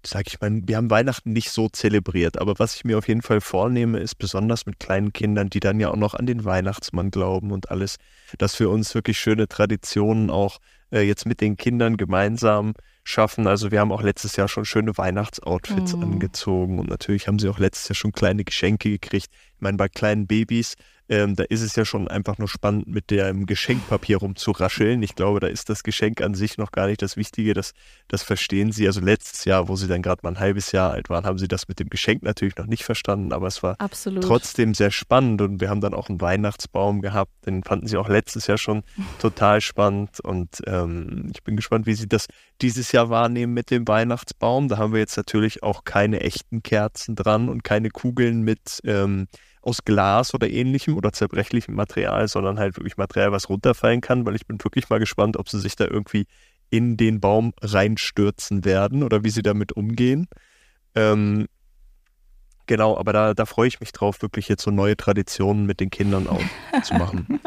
sag 0.05 0.27
ich 0.27 0.41
mal, 0.41 0.63
wir 0.65 0.77
haben 0.77 0.91
Weihnachten 0.91 1.33
nicht 1.33 1.51
so 1.51 1.69
zelebriert, 1.69 2.41
aber 2.41 2.59
was 2.59 2.75
ich 2.75 2.85
mir 2.85 2.97
auf 2.97 3.09
jeden 3.09 3.23
Fall 3.23 3.41
vornehme, 3.41 3.99
ist 3.99 4.15
besonders 4.17 4.65
mit 4.65 4.81
kleinen 4.81 5.13
Kindern, 5.13 5.51
die 5.51 5.61
dann 5.61 5.81
ja 5.81 5.91
auch 5.91 5.97
noch 5.97 6.15
an 6.15 6.27
den 6.27 6.45
Weihnachtsmann 6.45 7.11
glauben 7.11 7.53
und 7.53 7.71
alles, 7.71 7.97
dass 8.39 8.59
wir 8.59 8.71
uns 8.71 8.95
wirklich 8.95 9.19
schöne 9.19 9.49
Traditionen 9.49 10.31
auch 10.31 10.59
äh, 10.93 11.03
jetzt 11.03 11.27
mit 11.27 11.43
den 11.43 11.57
Kindern 11.57 11.99
gemeinsam 11.99 12.73
schaffen. 13.05 13.47
Also 13.47 13.71
wir 13.71 13.81
haben 13.81 13.93
auch 13.93 14.03
letztes 14.03 14.37
Jahr 14.37 14.49
schon 14.49 14.65
schöne 14.65 14.97
Weihnachtsoutfits 14.97 15.95
mhm. 15.95 16.03
angezogen 16.03 16.79
und 16.79 16.89
natürlich 16.89 17.29
haben 17.29 17.39
sie 17.39 17.49
auch 17.49 17.59
letztes 17.59 17.89
Jahr 17.89 17.97
schon 17.97 18.13
kleine 18.13 18.45
Geschenke 18.45 18.91
gekriegt. 18.91 19.29
Ich 19.31 19.61
meine, 19.61 19.77
bei 19.77 19.89
kleinen 19.89 20.27
Babys 20.27 20.77
ähm, 21.11 21.35
da 21.35 21.43
ist 21.43 21.61
es 21.61 21.75
ja 21.75 21.85
schon 21.85 22.07
einfach 22.07 22.39
nur 22.39 22.49
spannend, 22.49 22.87
mit 22.87 23.11
dem 23.11 23.45
Geschenkpapier 23.45 24.19
rumzurascheln. 24.19 25.03
Ich 25.03 25.17
glaube, 25.17 25.41
da 25.41 25.49
ist 25.49 25.69
das 25.69 25.83
Geschenk 25.83 26.23
an 26.23 26.35
sich 26.35 26.57
noch 26.57 26.71
gar 26.71 26.87
nicht 26.87 27.03
das 27.03 27.17
Wichtige. 27.17 27.53
Das, 27.53 27.73
das 28.07 28.23
verstehen 28.23 28.71
sie. 28.71 28.87
Also 28.87 29.01
letztes 29.01 29.45
Jahr, 29.45 29.69
wo 29.69 29.75
sie 29.75 29.89
dann 29.89 30.03
gerade 30.03 30.21
mal 30.23 30.31
ein 30.31 30.39
halbes 30.39 30.71
Jahr 30.71 30.93
alt 30.93 31.11
waren, 31.11 31.25
haben 31.25 31.39
sie 31.39 31.49
das 31.49 31.67
mit 31.67 31.81
dem 31.81 31.91
Geschenk 31.91 32.23
natürlich 32.23 32.57
noch 32.57 32.67
nicht 32.67 32.85
verstanden. 32.85 33.33
Aber 33.33 33.49
es 33.49 33.61
war 33.65 33.75
Absolut. 33.81 34.23
trotzdem 34.23 34.73
sehr 34.73 34.93
spannend. 34.93 35.43
Und 35.43 35.61
wir 35.61 35.69
haben 35.69 35.81
dann 35.81 35.95
auch 35.95 36.09
einen 36.09 36.21
Weihnachtsbaum 36.21 37.03
gehabt. 37.03 37.33
Den 37.45 37.65
fanden 37.65 37.89
sie 37.89 37.97
auch 37.97 38.09
letztes 38.09 38.47
Jahr 38.47 38.59
schon 38.59 38.85
total 39.19 39.61
spannend. 39.61 40.21
Und 40.21 40.63
ähm, 40.69 41.33
ich 41.35 41.43
bin 41.43 41.57
gespannt, 41.57 41.87
wie 41.87 41.95
sie 41.95 42.09
das 42.09 42.29
dieses 42.63 42.93
Jahr 42.93 43.11
wahrnehmen 43.11 43.53
mit 43.53 43.73
dem 43.73 43.89
Weihnachtsbaum. 43.89 44.69
Da 44.69 44.79
haben 44.79 44.93
wir 44.93 45.01
jetzt 45.01 45.17
natürlich 45.17 45.65
auch 45.65 45.83
keine 45.83 46.21
echten 46.21 46.63
Kerzen 46.63 47.17
dran 47.17 47.49
und 47.49 47.65
keine 47.65 47.91
Kugeln 47.91 48.43
mit. 48.43 48.79
Ähm, 48.85 49.27
aus 49.63 49.85
Glas 49.85 50.35
oder 50.35 50.49
ähnlichem 50.49 50.97
oder 50.97 51.13
zerbrechlichem 51.13 51.75
Material, 51.75 52.29
sondern 52.29 52.59
halt 52.59 52.77
wirklich 52.77 52.97
Material, 52.97 53.33
was 53.33 53.49
runterfallen 53.49 54.01
kann, 54.01 54.25
weil 54.27 54.35
ich 54.35 54.47
bin 54.47 54.63
wirklich 54.63 54.89
mal 54.89 54.99
gespannt, 54.99 55.37
ob 55.37 55.49
sie 55.49 55.61
sich 55.61 55.77
da 55.77 55.85
irgendwie 55.85 56.27
in 56.71 56.97
den 56.97 57.21
Baum 57.21 57.53
reinstürzen 57.61 58.65
werden 58.65 59.03
oder 59.03 59.25
wie 59.25 59.31
sie 59.31 59.43
damit 59.43 59.73
umgehen. 59.73 60.29
Ähm, 60.95 61.47
genau, 62.67 62.97
aber 62.97 63.13
da, 63.13 63.35
da 63.35 63.45
freue 63.45 63.69
ich 63.69 63.81
mich 63.81 63.93
drauf, 63.93 64.23
wirklich 64.23 64.49
jetzt 64.49 64.63
so 64.63 64.71
neue 64.71 64.97
Traditionen 64.97 65.67
mit 65.67 65.81
den 65.81 65.91
Kindern 65.91 66.27
auch 66.29 66.43
zu 66.83 66.95
machen. 66.95 67.41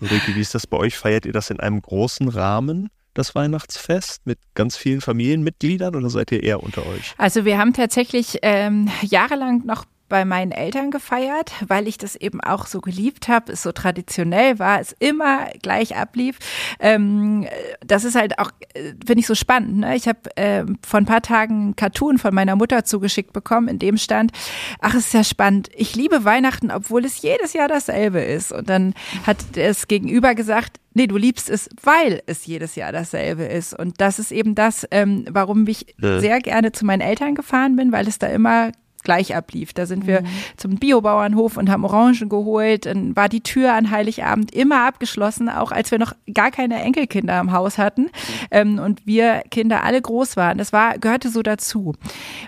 Ulrike, 0.00 0.34
wie 0.34 0.40
ist 0.40 0.54
das 0.54 0.66
bei 0.66 0.76
euch? 0.76 0.96
Feiert 0.96 1.26
ihr 1.26 1.32
das 1.32 1.50
in 1.50 1.60
einem 1.60 1.80
großen 1.80 2.28
Rahmen? 2.28 2.90
das 3.16 3.34
Weihnachtsfest 3.34 4.26
mit 4.26 4.38
ganz 4.54 4.76
vielen 4.76 5.00
Familienmitgliedern 5.00 5.94
oder 5.94 6.10
seid 6.10 6.32
ihr 6.32 6.42
eher 6.42 6.62
unter 6.62 6.86
euch? 6.86 7.14
Also 7.18 7.44
wir 7.44 7.58
haben 7.58 7.72
tatsächlich 7.72 8.38
ähm, 8.42 8.90
jahrelang 9.02 9.64
noch 9.64 9.84
bei 10.08 10.24
meinen 10.24 10.52
Eltern 10.52 10.90
gefeiert, 10.90 11.52
weil 11.66 11.88
ich 11.88 11.98
das 11.98 12.16
eben 12.16 12.40
auch 12.40 12.66
so 12.66 12.80
geliebt 12.80 13.28
habe, 13.28 13.52
es 13.52 13.62
so 13.62 13.72
traditionell 13.72 14.58
war, 14.58 14.80
es 14.80 14.94
immer 14.98 15.48
gleich 15.62 15.96
ablief. 15.96 16.38
Ähm, 16.80 17.46
das 17.84 18.04
ist 18.04 18.14
halt 18.14 18.38
auch, 18.38 18.50
äh, 18.74 18.94
finde 19.06 19.20
ich 19.20 19.26
so 19.26 19.34
spannend. 19.34 19.78
Ne? 19.78 19.96
Ich 19.96 20.08
habe 20.08 20.36
äh, 20.36 20.64
vor 20.86 21.00
ein 21.00 21.06
paar 21.06 21.22
Tagen 21.22 21.70
ein 21.70 21.76
Cartoon 21.76 22.18
von 22.18 22.34
meiner 22.34 22.56
Mutter 22.56 22.84
zugeschickt 22.84 23.32
bekommen, 23.32 23.68
in 23.68 23.78
dem 23.78 23.96
stand, 23.96 24.32
ach, 24.80 24.94
es 24.94 25.06
ist 25.06 25.14
ja 25.14 25.24
spannend, 25.24 25.68
ich 25.74 25.96
liebe 25.96 26.24
Weihnachten, 26.24 26.70
obwohl 26.70 27.04
es 27.04 27.22
jedes 27.22 27.52
Jahr 27.52 27.68
dasselbe 27.68 28.20
ist. 28.20 28.52
Und 28.52 28.68
dann 28.68 28.94
hat 29.26 29.56
es 29.56 29.88
gegenüber 29.88 30.34
gesagt, 30.34 30.80
Nee, 30.96 31.08
du 31.08 31.18
liebst 31.18 31.50
es, 31.50 31.68
weil 31.82 32.22
es 32.24 32.46
jedes 32.46 32.74
Jahr 32.74 32.90
dasselbe 32.90 33.44
ist. 33.44 33.78
Und 33.78 34.00
das 34.00 34.18
ist 34.18 34.32
eben 34.32 34.54
das, 34.54 34.88
ähm, 34.90 35.26
warum 35.28 35.66
ich 35.66 35.94
ja. 36.00 36.20
sehr 36.20 36.40
gerne 36.40 36.72
zu 36.72 36.86
meinen 36.86 37.02
Eltern 37.02 37.34
gefahren 37.34 37.76
bin, 37.76 37.92
weil 37.92 38.08
es 38.08 38.18
da 38.18 38.28
immer 38.28 38.72
gleich 39.06 39.34
ablief. 39.34 39.72
Da 39.72 39.86
sind 39.86 40.06
wir 40.06 40.22
mhm. 40.22 40.26
zum 40.56 40.76
Biobauernhof 40.76 41.56
und 41.56 41.70
haben 41.70 41.84
Orangen 41.84 42.28
geholt. 42.28 42.84
Dann 42.86 43.16
war 43.16 43.28
die 43.28 43.40
Tür 43.40 43.72
an 43.72 43.90
Heiligabend 43.90 44.52
immer 44.52 44.86
abgeschlossen, 44.86 45.48
auch 45.48 45.72
als 45.72 45.90
wir 45.90 45.98
noch 45.98 46.12
gar 46.34 46.50
keine 46.50 46.82
Enkelkinder 46.82 47.40
im 47.40 47.52
Haus 47.52 47.78
hatten 47.78 48.10
ähm, 48.50 48.78
und 48.78 49.06
wir 49.06 49.42
Kinder 49.50 49.84
alle 49.84 50.02
groß 50.02 50.36
waren. 50.36 50.58
Das 50.58 50.72
war, 50.72 50.98
gehörte 50.98 51.30
so 51.30 51.42
dazu. 51.42 51.94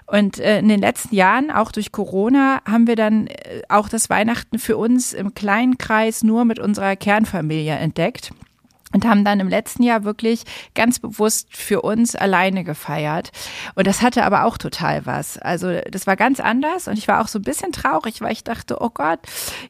Und 0.06 0.38
äh, 0.40 0.58
in 0.58 0.68
den 0.68 0.80
letzten 0.80 1.14
Jahren, 1.14 1.50
auch 1.50 1.70
durch 1.70 1.92
Corona, 1.92 2.60
haben 2.68 2.88
wir 2.88 2.96
dann 2.96 3.28
äh, 3.28 3.62
auch 3.68 3.88
das 3.88 4.10
Weihnachten 4.10 4.58
für 4.58 4.76
uns 4.76 5.12
im 5.12 5.34
kleinen 5.34 5.78
Kreis 5.78 6.24
nur 6.24 6.44
mit 6.44 6.58
unserer 6.58 6.96
Kernfamilie 6.96 7.74
entdeckt 7.76 8.32
und 8.92 9.04
haben 9.04 9.24
dann 9.24 9.40
im 9.40 9.48
letzten 9.48 9.82
Jahr 9.82 10.04
wirklich 10.04 10.44
ganz 10.74 10.98
bewusst 10.98 11.48
für 11.56 11.82
uns 11.82 12.14
alleine 12.14 12.64
gefeiert. 12.64 13.30
Und 13.74 13.86
das 13.86 14.02
hatte 14.02 14.24
aber 14.24 14.44
auch 14.44 14.56
total 14.56 15.04
was. 15.04 15.38
Also 15.38 15.80
das 15.90 16.06
war 16.06 16.16
ganz 16.16 16.40
anders 16.40 16.88
und 16.88 16.96
ich 16.96 17.06
war 17.08 17.20
auch 17.20 17.28
so 17.28 17.38
ein 17.38 17.42
bisschen 17.42 17.72
traurig, 17.72 18.20
weil 18.20 18.32
ich 18.32 18.44
dachte, 18.44 18.78
oh 18.80 18.90
Gott, 18.90 19.20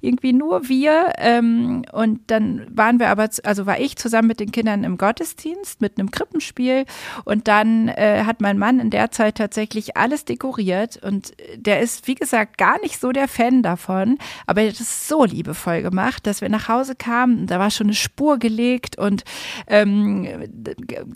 irgendwie 0.00 0.32
nur 0.32 0.68
wir. 0.68 1.12
Ähm, 1.18 1.84
und 1.92 2.30
dann 2.30 2.66
waren 2.70 3.00
wir 3.00 3.08
aber, 3.08 3.28
also 3.42 3.66
war 3.66 3.80
ich 3.80 3.96
zusammen 3.96 4.28
mit 4.28 4.40
den 4.40 4.52
Kindern 4.52 4.84
im 4.84 4.98
Gottesdienst 4.98 5.80
mit 5.80 5.98
einem 5.98 6.10
Krippenspiel 6.10 6.84
und 7.25 7.48
dann 7.48 7.88
äh, 7.88 8.22
hat 8.25 8.40
mein 8.40 8.58
Mann 8.58 8.78
in 8.78 8.90
der 8.90 9.10
Zeit 9.10 9.37
tatsächlich 9.37 9.96
alles 9.96 10.25
dekoriert 10.25 10.96
und 11.02 11.32
der 11.56 11.80
ist, 11.80 12.06
wie 12.06 12.14
gesagt, 12.14 12.56
gar 12.58 12.80
nicht 12.82 13.00
so 13.00 13.10
der 13.10 13.28
Fan 13.28 13.62
davon, 13.62 14.18
aber 14.46 14.62
er 14.62 14.68
hat 14.68 14.80
es 14.80 15.08
so 15.08 15.25
liebevoll 15.25 15.82
gemacht, 15.82 16.26
dass 16.26 16.40
wir 16.40 16.48
nach 16.48 16.68
Hause 16.68 16.94
kamen, 16.94 17.46
da 17.46 17.58
war 17.58 17.70
schon 17.70 17.88
eine 17.88 17.94
Spur 17.94 18.38
gelegt 18.38 18.96
und 18.96 19.07
und 19.08 19.24
ähm, 19.66 20.28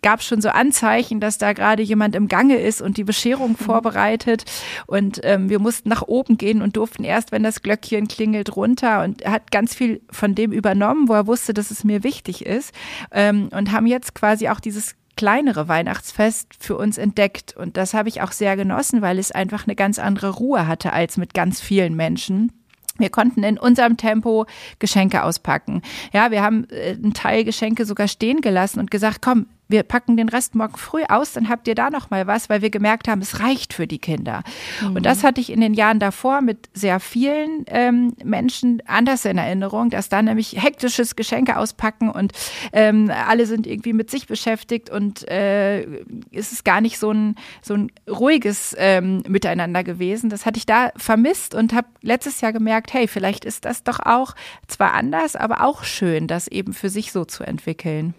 gab 0.02 0.22
schon 0.22 0.40
so 0.40 0.48
Anzeichen, 0.48 1.20
dass 1.20 1.38
da 1.38 1.52
gerade 1.52 1.82
jemand 1.82 2.16
im 2.16 2.26
Gange 2.26 2.56
ist 2.56 2.82
und 2.82 2.96
die 2.96 3.04
Bescherung 3.04 3.50
mhm. 3.50 3.56
vorbereitet. 3.56 4.44
Und 4.86 5.20
ähm, 5.22 5.48
wir 5.48 5.60
mussten 5.60 5.88
nach 5.88 6.02
oben 6.02 6.36
gehen 6.38 6.62
und 6.62 6.76
durften 6.76 7.04
erst, 7.04 7.30
wenn 7.30 7.44
das 7.44 7.62
Glöckchen 7.62 8.08
klingelt, 8.08 8.56
runter. 8.56 9.04
Und 9.04 9.22
er 9.22 9.32
hat 9.32 9.52
ganz 9.52 9.74
viel 9.74 10.00
von 10.10 10.34
dem 10.34 10.50
übernommen, 10.50 11.08
wo 11.08 11.14
er 11.14 11.26
wusste, 11.26 11.54
dass 11.54 11.70
es 11.70 11.84
mir 11.84 12.02
wichtig 12.02 12.44
ist. 12.44 12.74
Ähm, 13.12 13.48
und 13.52 13.70
haben 13.70 13.86
jetzt 13.86 14.14
quasi 14.14 14.48
auch 14.48 14.58
dieses 14.58 14.96
kleinere 15.16 15.68
Weihnachtsfest 15.68 16.48
für 16.58 16.76
uns 16.76 16.98
entdeckt. 16.98 17.54
Und 17.56 17.76
das 17.76 17.94
habe 17.94 18.08
ich 18.08 18.22
auch 18.22 18.32
sehr 18.32 18.56
genossen, 18.56 19.02
weil 19.02 19.18
es 19.18 19.30
einfach 19.30 19.66
eine 19.66 19.76
ganz 19.76 19.98
andere 19.98 20.30
Ruhe 20.30 20.66
hatte 20.66 20.92
als 20.92 21.16
mit 21.16 21.34
ganz 21.34 21.60
vielen 21.60 21.94
Menschen. 21.94 22.50
Wir 22.98 23.10
konnten 23.10 23.42
in 23.42 23.58
unserem 23.58 23.96
Tempo 23.96 24.46
Geschenke 24.78 25.22
auspacken. 25.22 25.82
Ja, 26.12 26.30
wir 26.30 26.42
haben 26.42 26.66
äh, 26.70 26.90
einen 26.92 27.14
Teil 27.14 27.44
Geschenke 27.44 27.86
sogar 27.86 28.08
stehen 28.08 28.40
gelassen 28.40 28.80
und 28.80 28.90
gesagt, 28.90 29.22
komm, 29.22 29.46
wir 29.72 29.82
packen 29.82 30.16
den 30.16 30.28
Rest 30.28 30.54
morgen 30.54 30.76
früh 30.76 31.02
aus, 31.08 31.32
dann 31.32 31.48
habt 31.48 31.66
ihr 31.66 31.74
da 31.74 31.90
noch 31.90 32.10
mal 32.10 32.28
was, 32.28 32.48
weil 32.48 32.62
wir 32.62 32.70
gemerkt 32.70 33.08
haben, 33.08 33.20
es 33.20 33.40
reicht 33.40 33.74
für 33.74 33.88
die 33.88 33.98
Kinder. 33.98 34.44
Mhm. 34.80 34.96
Und 34.96 35.06
das 35.06 35.24
hatte 35.24 35.40
ich 35.40 35.50
in 35.50 35.60
den 35.60 35.74
Jahren 35.74 35.98
davor 35.98 36.40
mit 36.42 36.68
sehr 36.74 37.00
vielen 37.00 37.64
ähm, 37.66 38.14
Menschen 38.22 38.82
anders 38.86 39.24
in 39.24 39.38
Erinnerung, 39.38 39.90
dass 39.90 40.08
da 40.08 40.22
nämlich 40.22 40.62
hektisches 40.62 41.16
Geschenke 41.16 41.56
auspacken 41.56 42.10
und 42.10 42.32
ähm, 42.72 43.10
alle 43.10 43.46
sind 43.46 43.66
irgendwie 43.66 43.92
mit 43.92 44.10
sich 44.10 44.26
beschäftigt 44.26 44.90
und 44.90 45.28
äh, 45.28 45.82
es 46.30 46.52
ist 46.52 46.64
gar 46.64 46.80
nicht 46.80 46.98
so 46.98 47.10
ein, 47.10 47.34
so 47.62 47.74
ein 47.74 47.90
ruhiges 48.08 48.76
ähm, 48.78 49.22
Miteinander 49.26 49.82
gewesen. 49.82 50.30
Das 50.30 50.46
hatte 50.46 50.58
ich 50.58 50.66
da 50.66 50.92
vermisst 50.96 51.54
und 51.54 51.72
habe 51.72 51.88
letztes 52.02 52.40
Jahr 52.40 52.52
gemerkt, 52.52 52.92
hey, 52.92 53.08
vielleicht 53.08 53.44
ist 53.44 53.64
das 53.64 53.82
doch 53.82 54.00
auch 54.00 54.34
zwar 54.66 54.92
anders, 54.92 55.34
aber 55.34 55.64
auch 55.64 55.82
schön, 55.84 56.26
das 56.26 56.46
eben 56.48 56.74
für 56.74 56.90
sich 56.90 57.10
so 57.10 57.24
zu 57.24 57.42
entwickeln. 57.42 58.14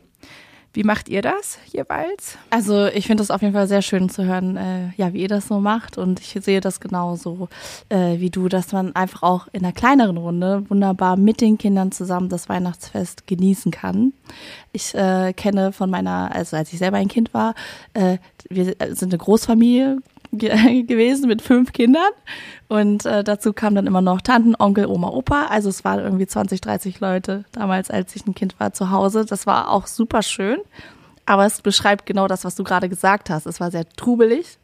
Wie 0.73 0.83
macht 0.83 1.07
ihr 1.07 1.21
das 1.21 1.59
jeweils? 1.71 2.37
Also 2.49 2.87
ich 2.87 3.05
finde 3.05 3.21
es 3.21 3.29
auf 3.29 3.43
jeden 3.43 3.53
Fall 3.53 3.67
sehr 3.67 3.83
schön 3.83 4.09
zu 4.09 4.25
hören, 4.25 4.57
äh, 4.57 4.89
ja, 4.97 5.13
wie 5.13 5.21
ihr 5.21 5.27
das 5.27 5.47
so 5.47 5.59
macht. 5.59 5.99
Und 5.99 6.19
ich 6.19 6.35
sehe 6.41 6.61
das 6.61 6.79
genauso 6.79 7.47
äh, 7.89 8.19
wie 8.19 8.31
du, 8.31 8.49
dass 8.49 8.71
man 8.71 8.95
einfach 8.95 9.21
auch 9.21 9.47
in 9.51 9.63
einer 9.63 9.71
kleineren 9.71 10.17
Runde 10.17 10.67
wunderbar 10.69 11.15
mit 11.15 11.41
den 11.41 11.59
Kindern 11.59 11.91
zusammen 11.91 12.27
das 12.27 12.49
Weihnachtsfest 12.49 13.27
genießen 13.27 13.71
kann. 13.71 14.13
Ich 14.71 14.95
äh, 14.95 15.33
kenne 15.33 15.73
von 15.73 15.91
meiner, 15.91 16.33
also 16.33 16.57
als 16.57 16.73
ich 16.73 16.79
selber 16.79 16.97
ein 16.97 17.07
Kind 17.07 17.35
war, 17.35 17.53
äh, 17.93 18.17
wir 18.49 18.75
sind 18.95 19.13
eine 19.13 19.19
Großfamilie 19.19 19.99
gewesen 20.87 21.27
mit 21.27 21.41
fünf 21.41 21.73
Kindern. 21.73 22.11
Und 22.67 23.05
äh, 23.05 23.23
dazu 23.23 23.53
kamen 23.53 23.75
dann 23.75 23.87
immer 23.87 24.01
noch 24.01 24.21
Tanten, 24.21 24.55
Onkel, 24.57 24.87
Oma, 24.87 25.09
Opa. 25.09 25.45
Also 25.45 25.69
es 25.69 25.83
waren 25.83 25.99
irgendwie 25.99 26.27
20, 26.27 26.61
30 26.61 26.99
Leute 26.99 27.45
damals, 27.51 27.91
als 27.91 28.15
ich 28.15 28.25
ein 28.25 28.35
Kind 28.35 28.59
war, 28.59 28.73
zu 28.73 28.89
Hause. 28.89 29.25
Das 29.25 29.45
war 29.45 29.69
auch 29.69 29.87
super 29.87 30.23
schön. 30.23 30.57
Aber 31.25 31.45
es 31.45 31.61
beschreibt 31.61 32.05
genau 32.05 32.27
das, 32.27 32.43
was 32.43 32.55
du 32.55 32.63
gerade 32.63 32.89
gesagt 32.89 33.29
hast. 33.29 33.45
Es 33.45 33.59
war 33.59 33.71
sehr 33.71 33.87
trubelig. 33.89 34.57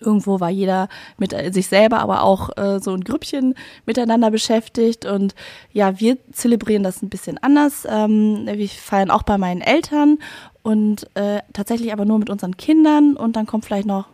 Irgendwo 0.00 0.40
war 0.40 0.50
jeder 0.50 0.88
mit 1.16 1.32
äh, 1.32 1.52
sich 1.52 1.68
selber, 1.68 2.00
aber 2.00 2.22
auch 2.22 2.50
äh, 2.56 2.80
so 2.80 2.92
ein 2.92 3.04
Grüppchen 3.04 3.54
miteinander 3.86 4.30
beschäftigt. 4.30 5.04
Und 5.04 5.34
ja, 5.72 6.00
wir 6.00 6.16
zelebrieren 6.32 6.82
das 6.82 7.02
ein 7.02 7.08
bisschen 7.08 7.38
anders. 7.38 7.86
Ähm, 7.88 8.46
wir 8.46 8.68
feiern 8.68 9.10
auch 9.10 9.22
bei 9.22 9.38
meinen 9.38 9.60
Eltern 9.60 10.18
und 10.62 11.08
äh, 11.14 11.40
tatsächlich 11.52 11.92
aber 11.92 12.04
nur 12.04 12.18
mit 12.18 12.30
unseren 12.30 12.56
Kindern. 12.56 13.16
Und 13.16 13.36
dann 13.36 13.46
kommt 13.46 13.64
vielleicht 13.64 13.86
noch 13.86 14.06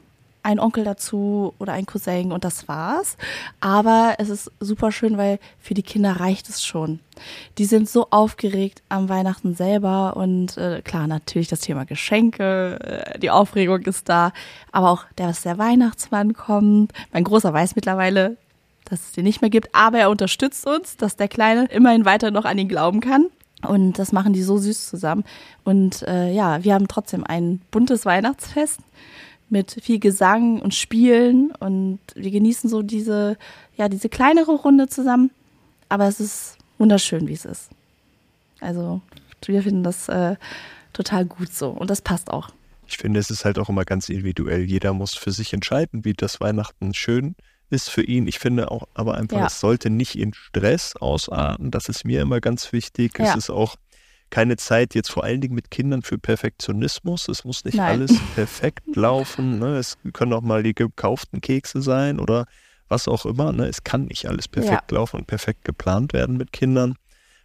ein 0.43 0.61
Onkel 0.61 0.85
dazu 0.85 1.55
oder 1.59 1.73
ein 1.73 1.87
Cousin 1.87 2.33
und 2.33 2.45
das 2.45 2.69
war's. 2.69 3.17
Aber 3.61 4.15
es 4.19 4.29
ist 4.29 4.51
super 4.61 4.93
schön, 4.93 5.17
weil 5.17 5.39
für 5.59 5.75
die 5.75 5.83
Kinder 5.83 6.21
reicht 6.21 6.49
es 6.49 6.65
schon. 6.65 7.01
Die 7.59 7.65
sind 7.65 7.89
so 7.89 8.09
aufgeregt 8.11 8.83
am 8.89 9.09
Weihnachten 9.09 9.55
selber 9.55 10.17
und 10.17 10.57
äh, 10.57 10.83
klar, 10.83 11.07
natürlich 11.07 11.49
das 11.49 11.61
Thema 11.61 11.85
Geschenke, 11.85 12.79
äh, 12.81 13.19
die 13.19 13.31
Aufregung 13.31 13.83
ist 13.83 14.09
da, 14.09 14.33
aber 14.73 14.91
auch 14.91 15.05
der, 15.19 15.29
dass 15.29 15.43
der 15.43 15.59
Weihnachtsmann 15.59 16.35
kommt. 16.35 16.93
Mein 17.13 17.25
Großer 17.25 17.53
weiß 17.53 17.77
mittlerweile, 17.77 18.37
dass 18.85 19.01
es 19.01 19.13
den 19.13 19.25
nicht 19.25 19.43
mehr 19.43 19.51
gibt, 19.51 19.75
aber 19.75 19.99
er 19.99 20.11
unterstützt 20.11 20.67
uns, 20.67 20.97
dass 20.97 21.17
der 21.17 21.29
Kleine 21.29 21.67
immerhin 21.67 22.05
weiter 22.05 22.31
noch 22.31 22.45
an 22.45 22.59
ihn 22.59 22.69
glauben 22.69 23.01
kann. 23.01 23.27
Und 23.67 23.99
das 23.99 24.13
machen 24.13 24.33
die 24.33 24.43
so 24.43 24.57
süß 24.57 24.89
zusammen. 24.89 25.25
Und 25.65 26.03
äh, 26.03 26.33
ja, 26.33 26.63
wir 26.63 26.75
haben 26.75 26.87
trotzdem 26.87 27.25
ein 27.25 27.61
buntes 27.71 28.07
Weihnachtsfest 28.07 28.81
mit 29.51 29.79
viel 29.83 29.99
Gesang 29.99 30.61
und 30.61 30.75
Spielen 30.75 31.53
und 31.59 32.01
wir 32.15 32.31
genießen 32.31 32.69
so 32.69 32.83
diese, 32.83 33.37
ja, 33.77 33.89
diese 33.89 34.09
kleinere 34.09 34.53
Runde 34.53 34.89
zusammen. 34.89 35.31
Aber 35.89 36.07
es 36.07 36.21
ist 36.21 36.59
wunderschön, 36.79 37.27
wie 37.29 37.33
es 37.33 37.45
ist. 37.45 37.71
Also 38.61 39.01
wir 39.47 39.63
finden 39.63 39.83
das 39.83 40.09
äh, 40.09 40.37
total 40.93 41.25
gut 41.25 41.53
so 41.53 41.71
und 41.71 41.89
das 41.91 42.03
passt 42.03 42.31
auch. 42.31 42.51
Ich 42.87 42.97
finde, 42.97 43.21
es 43.21 43.31
ist 43.31 43.45
halt 43.45 43.59
auch 43.59 43.69
immer 43.69 43.85
ganz 43.85 44.09
individuell. 44.09 44.65
Jeder 44.65 44.93
muss 44.95 45.15
für 45.15 45.31
sich 45.31 45.53
entscheiden, 45.53 46.05
wie 46.05 46.15
das 46.15 46.41
Weihnachten 46.41 46.95
schön 46.95 47.37
ist 47.71 47.91
für 47.91 48.03
ihn. 48.03 48.27
Ich 48.27 48.39
finde 48.39 48.71
auch 48.71 48.89
aber 48.95 49.15
einfach, 49.15 49.39
ja. 49.39 49.47
es 49.47 49.61
sollte 49.61 49.91
nicht 49.91 50.19
in 50.19 50.33
Stress 50.33 50.97
ausarten. 50.97 51.71
Das 51.71 51.89
ist 51.89 52.05
mir 52.05 52.23
immer 52.23 52.41
ganz 52.41 52.73
wichtig. 52.73 53.19
Ja. 53.19 53.27
Es 53.27 53.37
ist 53.37 53.51
auch 53.51 53.77
keine 54.31 54.57
Zeit 54.57 54.95
jetzt 54.95 55.11
vor 55.11 55.25
allen 55.25 55.41
Dingen 55.41 55.55
mit 55.55 55.71
Kindern 55.71 56.03
für 56.03 56.19
Perfektionismus. 56.19 57.29
Es 57.29 57.45
muss 57.45 57.65
nicht 57.65 57.77
Nein. 57.77 58.01
alles 58.01 58.13
perfekt 58.35 58.85
laufen. 58.95 59.59
Ne? 59.59 59.77
Es 59.77 59.97
können 60.13 60.33
auch 60.33 60.43
mal 60.43 60.63
die 60.63 60.75
gekauften 60.75 61.41
Kekse 61.41 61.83
sein 61.83 62.21
oder 62.21 62.47
was 62.89 63.09
auch 63.09 63.27
immer. 63.27 63.53
Ne? 63.53 63.67
Es 63.67 63.85
kann 63.85 64.07
nicht 64.07 64.27
alles 64.27 64.49
perfekt 64.49 64.91
ja. 64.91 64.97
laufen 64.97 65.19
und 65.19 65.27
perfekt 65.27 65.65
geplant 65.65 66.13
werden 66.13 66.37
mit 66.37 66.53
Kindern. 66.53 66.95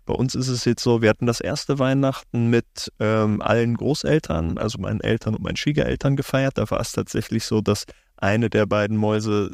Bei 0.05 0.13
uns 0.13 0.35
ist 0.35 0.49
es 0.49 0.65
jetzt 0.65 0.83
so, 0.83 1.01
wir 1.01 1.09
hatten 1.09 1.27
das 1.27 1.39
erste 1.39 1.79
Weihnachten 1.79 2.49
mit 2.49 2.91
ähm, 2.99 3.41
allen 3.41 3.75
Großeltern, 3.75 4.57
also 4.57 4.77
meinen 4.77 4.99
Eltern 4.99 5.35
und 5.35 5.43
meinen 5.43 5.55
Schwiegereltern 5.55 6.17
gefeiert. 6.17 6.57
Da 6.57 6.69
war 6.69 6.81
es 6.81 6.91
tatsächlich 6.91 7.45
so, 7.45 7.61
dass 7.61 7.85
eine 8.17 8.49
der 8.49 8.65
beiden 8.65 8.97
Mäuse 8.97 9.51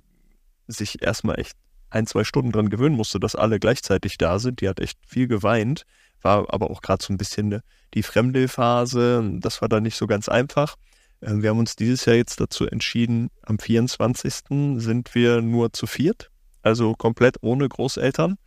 sich 0.68 1.04
erstmal 1.04 1.40
echt 1.40 1.56
ein, 1.92 2.08
zwei 2.08 2.24
Stunden 2.24 2.52
dran 2.52 2.70
gewöhnen 2.70 2.96
musste, 2.96 3.20
dass 3.20 3.36
alle 3.36 3.60
gleichzeitig 3.60 4.18
da 4.18 4.40
sind. 4.40 4.62
Die 4.62 4.70
hat 4.70 4.80
echt 4.80 4.98
viel 5.06 5.28
geweint, 5.28 5.84
war 6.22 6.54
aber 6.54 6.70
auch 6.70 6.82
gerade 6.82 7.04
so 7.04 7.14
ein 7.14 7.18
bisschen 7.18 7.62
die 7.94 8.04
fremde 8.04 8.48
Phase. 8.48 9.38
Das 9.40 9.62
war 9.62 9.70
dann 9.70 9.84
nicht 9.84 9.96
so 9.96 10.08
ganz 10.08 10.30
einfach. 10.30 10.76
Ähm, 11.22 11.44
wir 11.44 11.50
haben 11.50 11.60
uns 11.60 11.76
dieses 11.76 12.06
Jahr 12.06 12.16
jetzt 12.16 12.40
dazu 12.40 12.66
entschieden, 12.66 13.30
am 13.44 13.60
24. 13.60 14.34
sind 14.78 15.16
wir 15.16 15.42
nur 15.42 15.74
zu 15.74 15.88
viert, 15.88 16.32
also 16.62 16.94
komplett 16.94 17.38
ohne 17.42 17.68
Großeltern, 17.68 18.38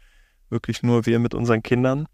wirklich 0.49 0.83
nur 0.83 1.07
wir 1.07 1.19
mit 1.19 1.35
unseren 1.35 1.63
Kindern. 1.63 2.07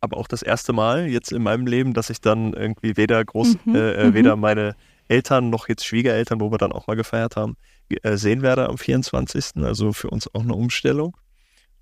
Aber 0.00 0.16
auch 0.16 0.26
das 0.26 0.42
erste 0.42 0.72
Mal 0.72 1.06
jetzt 1.06 1.30
in 1.30 1.42
meinem 1.42 1.66
Leben, 1.66 1.94
dass 1.94 2.10
ich 2.10 2.20
dann 2.20 2.54
irgendwie 2.54 2.96
weder 2.96 3.24
Groß, 3.24 3.56
mhm. 3.64 3.74
äh, 3.74 3.92
äh 3.92 4.06
mhm. 4.08 4.14
weder 4.14 4.36
meine 4.36 4.74
Eltern 5.06 5.50
noch 5.50 5.68
jetzt 5.68 5.84
Schwiegereltern, 5.84 6.40
wo 6.40 6.50
wir 6.50 6.58
dann 6.58 6.72
auch 6.72 6.86
mal 6.88 6.96
gefeiert 6.96 7.36
haben, 7.36 7.56
äh, 8.02 8.16
sehen 8.16 8.42
werde 8.42 8.68
am 8.68 8.78
24. 8.78 9.62
Also 9.62 9.92
für 9.92 10.10
uns 10.10 10.32
auch 10.34 10.42
eine 10.42 10.54
Umstellung. 10.54 11.16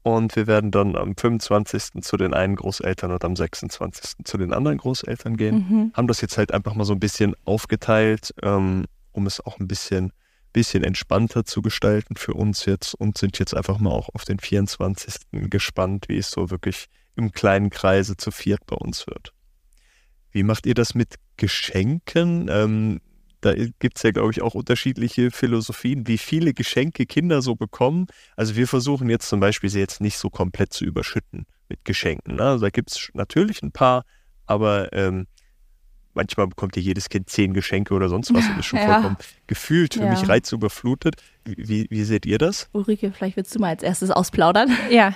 Und 0.03 0.35
wir 0.35 0.47
werden 0.47 0.71
dann 0.71 0.97
am 0.97 1.15
25. 1.15 2.03
zu 2.03 2.17
den 2.17 2.33
einen 2.33 2.57
Großeltern 2.57 3.11
und 3.11 3.25
am 3.25 3.37
26. 3.37 4.25
zu 4.25 4.39
den 4.39 4.53
anderen 4.53 4.79
Großeltern 4.79 5.37
gehen. 5.37 5.67
Mhm. 5.69 5.93
Haben 5.95 6.07
das 6.07 6.23
jetzt 6.23 6.39
halt 6.39 6.53
einfach 6.53 6.75
mal 6.75 6.85
so 6.85 6.95
ein 6.95 7.01
bisschen 7.01 7.35
aufgeteilt, 7.45 8.35
ähm, 8.43 8.87
um 9.13 9.27
es 9.27 9.45
auch 9.45 9.59
ein 9.59 9.69
bisschen, 9.69 10.13
bisschen 10.55 10.85
entspannter 10.85 11.45
zu 11.45 11.61
gestalten 11.61 12.17
für 12.17 12.33
uns 12.33 12.65
jetzt 12.65 12.95
und 12.95 13.19
sind 13.19 13.39
jetzt 13.39 13.55
einfach 13.55 13.79
mal 13.79 13.91
auch 13.91 14.09
auf 14.15 14.25
den 14.25 14.39
24. 14.39 15.15
gespannt, 15.33 16.07
wie 16.09 16.17
es 16.17 16.31
so 16.31 16.51
wirklich 16.51 16.87
im 17.17 17.33
kleinen 17.33 17.69
Kreise 17.69 18.17
zu 18.17 18.31
viert 18.31 18.65
bei 18.67 18.77
uns 18.77 19.07
wird. 19.07 19.35
Wie 20.33 20.45
macht 20.45 20.65
ihr 20.65 20.75
das 20.75 20.95
mit 20.95 21.17
Geschenken? 21.37 22.49
Ähm, 22.51 23.01
da 23.41 23.55
gibt 23.55 23.97
es 23.97 24.03
ja, 24.03 24.11
glaube 24.11 24.33
ich, 24.33 24.43
auch 24.43 24.55
unterschiedliche 24.55 25.31
Philosophien, 25.31 26.07
wie 26.07 26.19
viele 26.19 26.53
Geschenke 26.53 27.07
Kinder 27.07 27.43
so 27.43 27.57
bekommen. 27.57 28.07
Also 28.37 28.57
wir 28.57 28.69
versuchen 28.69 29.09
jetzt 29.09 29.29
zum 29.29 29.41
Beispiel 29.41 29.71
sie 29.71 29.81
jetzt 29.81 30.01
nicht 30.01 30.19
so 30.19 30.31
komplett 30.31 30.73
zu 30.73 30.85
überschütten 30.85 31.47
mit 31.69 31.85
Geschenken. 31.85 32.37
Ne? 32.37 32.43
Also 32.43 32.67
da 32.67 32.71
gibt 32.71 32.91
es 32.91 33.11
natürlich 33.15 33.63
ein 33.63 33.73
paar, 33.73 34.05
aber 34.47 34.93
ähm, 34.93 35.27
manchmal 36.15 36.47
bekommt 36.49 36.77
ja 36.77 36.83
jedes 36.83 37.09
Kind 37.09 37.29
zehn 37.29 37.55
Geschenke 37.55 37.95
oder 37.95 38.09
sonst 38.09 38.35
was 38.35 38.47
und 38.49 38.59
ist 38.59 38.67
schon 38.67 38.79
ja. 38.79 38.93
vollkommen 38.93 39.17
gefühlt 39.47 39.95
für 39.95 40.05
ja. 40.05 40.11
mich 40.11 40.29
reizüberflutet. 40.29 41.17
Wie, 41.45 41.87
wie 41.91 42.05
seht 42.05 42.27
ihr 42.27 42.39
das? 42.39 42.69
Ulrike, 42.73 43.13
vielleicht 43.13 43.37
willst 43.37 43.55
du 43.55 43.59
mal 43.59 43.71
als 43.71 43.83
erstes 43.83 44.11
ausplaudern. 44.11 44.71
Ja, 44.91 45.15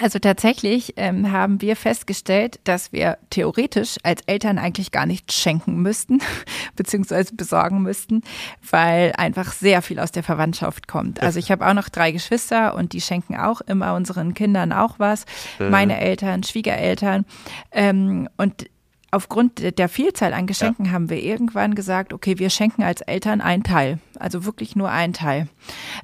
also 0.00 0.18
tatsächlich 0.18 0.92
ähm, 0.96 1.32
haben 1.32 1.62
wir 1.62 1.74
festgestellt, 1.74 2.60
dass 2.64 2.92
wir 2.92 3.16
theoretisch 3.30 3.96
als 4.02 4.22
Eltern 4.26 4.58
eigentlich 4.58 4.92
gar 4.92 5.06
nichts 5.06 5.34
schenken 5.34 5.80
müssten, 5.80 6.20
beziehungsweise 6.76 7.34
besorgen 7.34 7.82
müssten, 7.82 8.22
weil 8.70 9.12
einfach 9.16 9.52
sehr 9.52 9.82
viel 9.82 9.98
aus 9.98 10.12
der 10.12 10.22
Verwandtschaft 10.22 10.86
kommt. 10.86 11.22
Also 11.22 11.38
ich 11.38 11.50
habe 11.50 11.66
auch 11.66 11.74
noch 11.74 11.88
drei 11.88 12.12
Geschwister 12.12 12.74
und 12.74 12.92
die 12.92 13.00
schenken 13.00 13.36
auch 13.36 13.60
immer 13.62 13.94
unseren 13.94 14.34
Kindern 14.34 14.72
auch 14.72 14.98
was. 14.98 15.24
Meine 15.58 15.98
Eltern, 15.98 16.42
Schwiegereltern. 16.42 17.24
Ähm, 17.72 18.28
und 18.36 18.66
aufgrund 19.14 19.78
der 19.78 19.88
Vielzahl 19.88 20.34
an 20.34 20.46
Geschenken 20.46 20.86
ja. 20.86 20.92
haben 20.92 21.08
wir 21.08 21.22
irgendwann 21.22 21.74
gesagt, 21.74 22.12
okay, 22.12 22.38
wir 22.38 22.50
schenken 22.50 22.82
als 22.82 23.00
Eltern 23.00 23.40
einen 23.40 23.62
Teil, 23.62 23.98
also 24.18 24.44
wirklich 24.44 24.76
nur 24.76 24.90
einen 24.90 25.12
Teil. 25.12 25.48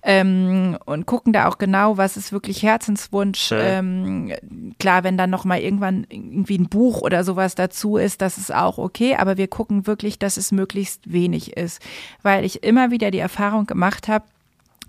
Ähm, 0.02 0.79
und 0.87 1.07
gucken 1.07 1.33
da 1.33 1.49
auch 1.49 1.59
genau, 1.59 1.97
was 1.97 2.17
ist 2.17 2.33
wirklich 2.33 2.62
Herzenswunsch. 2.62 3.50
Ja. 3.50 3.59
Ähm, 3.59 4.33
klar, 4.79 5.05
wenn 5.05 5.19
dann 5.19 5.31
noch 5.31 5.45
mal 5.45 5.61
irgendwann 5.61 6.07
irgendwie 6.09 6.59
ein 6.59 6.69
Buch 6.69 7.02
oder 7.02 7.25
sowas 7.25 7.55
dazu 7.55 7.97
ist, 7.97 8.23
das 8.23 8.38
ist 8.38 8.55
auch 8.55 8.79
okay, 8.79 9.17
aber 9.17 9.37
wir 9.37 9.49
gucken 9.49 9.87
wirklich, 9.87 10.19
dass 10.19 10.37
es 10.37 10.52
möglichst 10.52 11.12
wenig 11.12 11.57
ist, 11.57 11.83
weil 12.23 12.45
ich 12.45 12.62
immer 12.62 12.90
wieder 12.90 13.11
die 13.11 13.19
Erfahrung 13.19 13.67
gemacht 13.67 14.09
habe, 14.09 14.25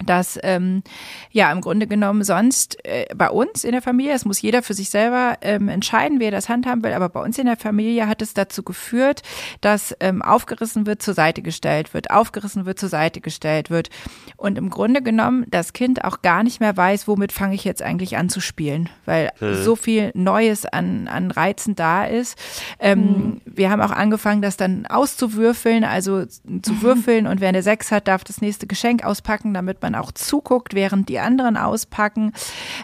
dass 0.06 0.40
ähm, 0.44 0.84
ja 1.32 1.52
im 1.52 1.62
Grunde 1.62 1.88
genommen 1.88 2.24
sonst 2.24 2.84
äh, 2.86 3.06
bei 3.16 3.30
uns 3.30 3.64
in 3.64 3.72
der 3.72 3.82
Familie, 3.82 4.14
es 4.14 4.26
muss 4.26 4.42
jeder 4.42 4.64
für 4.64 4.74
sich 4.74 4.90
selber 4.90 5.38
ähm, 5.42 5.70
entscheiden, 5.70 6.20
wer 6.20 6.32
das 6.32 6.50
handhaben 6.50 6.84
will, 6.84 6.94
aber 6.94 7.10
bei 7.10 7.22
uns 7.22 7.38
in 7.38 7.46
der 7.46 7.58
Familie 7.58 8.08
hat 8.08 8.22
es 8.22 8.34
dazu 8.34 8.64
geführt, 8.64 9.22
dass 9.62 9.96
ähm, 10.00 10.22
aufgerissen 10.22 10.86
wird, 10.86 11.02
zur 11.02 11.14
Seite 11.14 11.42
gestellt 11.42 11.94
wird, 11.94 12.12
aufgerissen 12.12 12.66
wird, 12.66 12.80
zur 12.80 12.90
Seite 12.90 13.22
gestellt 13.22 13.70
wird 13.70 13.90
und 14.38 14.58
im 14.58 14.70
Grunde 14.70 15.02
genommen 15.02 15.46
das 15.50 15.74
Kind 15.74 16.04
auch 16.04 16.22
gar 16.22 16.44
nicht 16.44 16.60
mehr 16.60 16.76
weiß, 16.76 17.08
womit 17.08 17.32
fange 17.32 17.56
ich 17.56 17.64
jetzt 17.64 17.82
eigentlich 17.82 18.18
an 18.18 18.30
zu 18.30 18.40
spielen, 18.40 18.90
weil 19.06 19.32
mhm. 19.40 19.56
so 19.64 19.76
viel 19.76 20.12
Neues 20.14 20.66
an, 20.66 21.08
an 21.08 21.32
Reizen 21.32 21.76
da 21.76 22.06
ist. 22.06 22.38
Ähm, 22.80 23.00
mhm. 23.00 23.42
Wir 23.46 23.70
haben 23.70 23.82
auch 23.82 23.92
angefangen, 23.92 24.42
das 24.42 24.58
dann 24.58 24.86
auszuwürfeln, 24.86 25.84
also 25.84 26.26
zu 26.26 26.82
würfeln 26.82 27.28
und 27.28 27.42
wer 27.42 27.50
eine 27.50 27.64
Sechs 27.64 27.92
hat, 27.92 28.08
darf 28.08 28.24
das 28.24 28.42
nächste 28.42 28.68
Geschenk 28.68 29.04
auspacken, 29.04 29.54
damit 29.54 29.82
man 29.82 29.91
man 29.92 30.02
auch 30.02 30.12
zuguckt, 30.12 30.74
während 30.74 31.10
die 31.10 31.20
anderen 31.20 31.58
auspacken. 31.58 32.34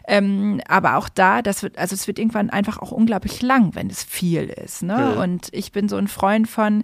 Ähm, 0.08 0.62
aber 0.68 0.98
auch 0.98 1.10
da, 1.10 1.42
das 1.42 1.64
wird, 1.64 1.78
also 1.78 1.96
es 1.96 2.08
wird 2.08 2.20
irgendwann 2.20 2.50
einfach 2.50 2.80
auch 2.80 2.92
unglaublich 2.92 3.42
lang, 3.42 3.76
wenn 3.76 3.90
es 3.90 4.04
viel 4.04 4.44
ist. 4.44 4.84
Ne? 4.84 4.94
Ja. 4.94 5.22
Und 5.22 5.50
ich 5.52 5.72
bin 5.72 5.90
so 5.90 5.98
ein 5.98 6.08
Freund 6.08 6.48
von, 6.48 6.84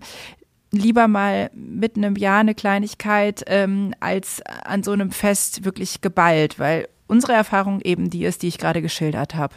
lieber 0.72 1.08
mal 1.08 1.50
mitten 1.54 2.04
im 2.04 2.16
Jahr 2.16 2.40
eine 2.40 2.56
Kleinigkeit 2.56 3.44
ähm, 3.48 3.94
als 4.00 4.42
an 4.66 4.84
so 4.84 4.92
einem 4.92 5.12
Fest 5.12 5.64
wirklich 5.66 6.02
geballt, 6.02 6.60
weil 6.60 6.88
unsere 7.08 7.34
Erfahrung 7.34 7.80
eben 7.82 8.10
die 8.10 8.26
ist, 8.26 8.42
die 8.42 8.48
ich 8.48 8.58
gerade 8.58 8.82
geschildert 8.82 9.36
habe. 9.36 9.54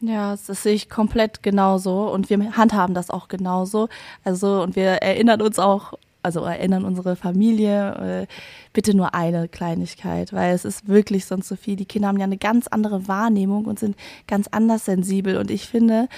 Ja, 0.00 0.30
das 0.30 0.62
sehe 0.62 0.74
ich 0.74 0.88
komplett 0.88 1.42
genauso 1.42 2.08
und 2.10 2.30
wir 2.30 2.56
handhaben 2.56 2.94
das 2.94 3.10
auch 3.10 3.28
genauso. 3.28 3.88
Also 4.24 4.62
und 4.62 4.76
wir 4.76 5.02
erinnern 5.02 5.42
uns 5.42 5.58
auch 5.58 5.94
also 6.28 6.44
erinnern 6.44 6.84
unsere 6.84 7.16
Familie, 7.16 8.26
äh, 8.26 8.26
bitte 8.74 8.94
nur 8.94 9.14
eine 9.14 9.48
Kleinigkeit, 9.48 10.34
weil 10.34 10.54
es 10.54 10.66
ist 10.66 10.86
wirklich 10.86 11.24
sonst 11.24 11.48
so 11.48 11.56
viel. 11.56 11.74
Die 11.74 11.86
Kinder 11.86 12.08
haben 12.08 12.18
ja 12.18 12.24
eine 12.24 12.36
ganz 12.36 12.68
andere 12.68 13.08
Wahrnehmung 13.08 13.64
und 13.64 13.78
sind 13.78 13.96
ganz 14.26 14.46
anders 14.48 14.84
sensibel. 14.84 15.38
Und 15.38 15.50
ich 15.50 15.66
finde, 15.66 16.08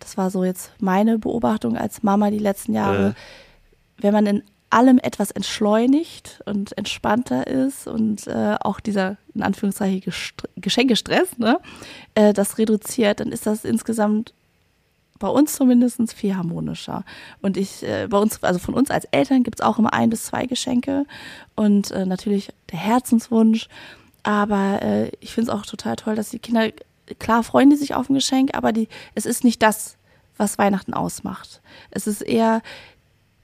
das 0.00 0.16
war 0.16 0.30
so 0.30 0.42
jetzt 0.42 0.72
meine 0.80 1.20
Beobachtung 1.20 1.76
als 1.76 2.02
Mama 2.02 2.30
die 2.30 2.38
letzten 2.38 2.74
Jahre, 2.74 3.10
äh. 3.10 4.02
wenn 4.02 4.12
man 4.12 4.26
in 4.26 4.42
allem 4.70 4.98
etwas 4.98 5.30
entschleunigt 5.30 6.40
und 6.46 6.76
entspannter 6.76 7.46
ist 7.46 7.86
und 7.86 8.26
äh, 8.26 8.56
auch 8.60 8.80
dieser 8.80 9.18
in 9.34 9.42
Anführungszeichen 9.42 10.12
Geschenkestress, 10.56 11.38
ne, 11.38 11.60
äh, 12.14 12.32
das 12.32 12.58
reduziert, 12.58 13.20
dann 13.20 13.30
ist 13.30 13.46
das 13.46 13.64
insgesamt 13.64 14.34
bei 15.20 15.28
uns 15.28 15.54
zumindest 15.54 16.12
viel 16.12 16.34
harmonischer. 16.34 17.04
Und 17.40 17.56
ich, 17.56 17.84
äh, 17.84 18.08
bei 18.08 18.18
uns, 18.18 18.42
also 18.42 18.58
von 18.58 18.74
uns 18.74 18.90
als 18.90 19.04
Eltern 19.12 19.44
gibt 19.44 19.60
es 19.60 19.64
auch 19.64 19.78
immer 19.78 19.92
ein 19.92 20.10
bis 20.10 20.24
zwei 20.24 20.46
Geschenke 20.46 21.04
und 21.54 21.92
äh, 21.92 22.06
natürlich 22.06 22.52
der 22.72 22.80
Herzenswunsch. 22.80 23.68
Aber 24.24 24.82
äh, 24.82 25.10
ich 25.20 25.32
finde 25.32 25.52
es 25.52 25.56
auch 25.56 25.64
total 25.64 25.96
toll, 25.96 26.16
dass 26.16 26.30
die 26.30 26.38
Kinder, 26.38 26.70
klar 27.18 27.44
freuen 27.44 27.70
die 27.70 27.76
sich 27.76 27.94
auf 27.94 28.08
ein 28.08 28.14
Geschenk, 28.14 28.50
aber 28.54 28.72
die, 28.72 28.88
es 29.14 29.26
ist 29.26 29.44
nicht 29.44 29.62
das, 29.62 29.96
was 30.36 30.58
Weihnachten 30.58 30.94
ausmacht. 30.94 31.60
Es 31.90 32.06
ist 32.06 32.22
eher, 32.22 32.62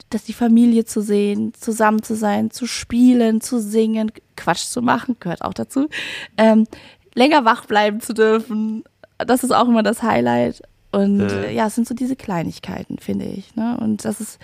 dass 0.09 0.23
die 0.23 0.33
Familie 0.33 0.85
zu 0.85 1.01
sehen, 1.01 1.53
zusammen 1.53 2.01
zu 2.01 2.15
sein, 2.15 2.49
zu 2.49 2.65
spielen, 2.65 3.39
zu 3.39 3.59
singen, 3.59 4.11
Quatsch 4.35 4.65
zu 4.65 4.81
machen, 4.81 5.17
gehört 5.19 5.43
auch 5.43 5.53
dazu. 5.53 5.89
Ähm, 6.37 6.65
länger 7.13 7.45
wach 7.45 7.65
bleiben 7.65 8.01
zu 8.01 8.13
dürfen, 8.13 8.83
das 9.19 9.43
ist 9.43 9.51
auch 9.51 9.67
immer 9.67 9.83
das 9.83 10.01
Highlight. 10.01 10.63
Und 10.91 11.21
äh. 11.21 11.51
ja, 11.51 11.67
es 11.67 11.75
sind 11.75 11.87
so 11.87 11.93
diese 11.93 12.15
Kleinigkeiten, 12.15 12.97
finde 12.97 13.25
ich. 13.25 13.55
Ne? 13.55 13.77
Und 13.79 14.05
das 14.05 14.21
ist, 14.21 14.39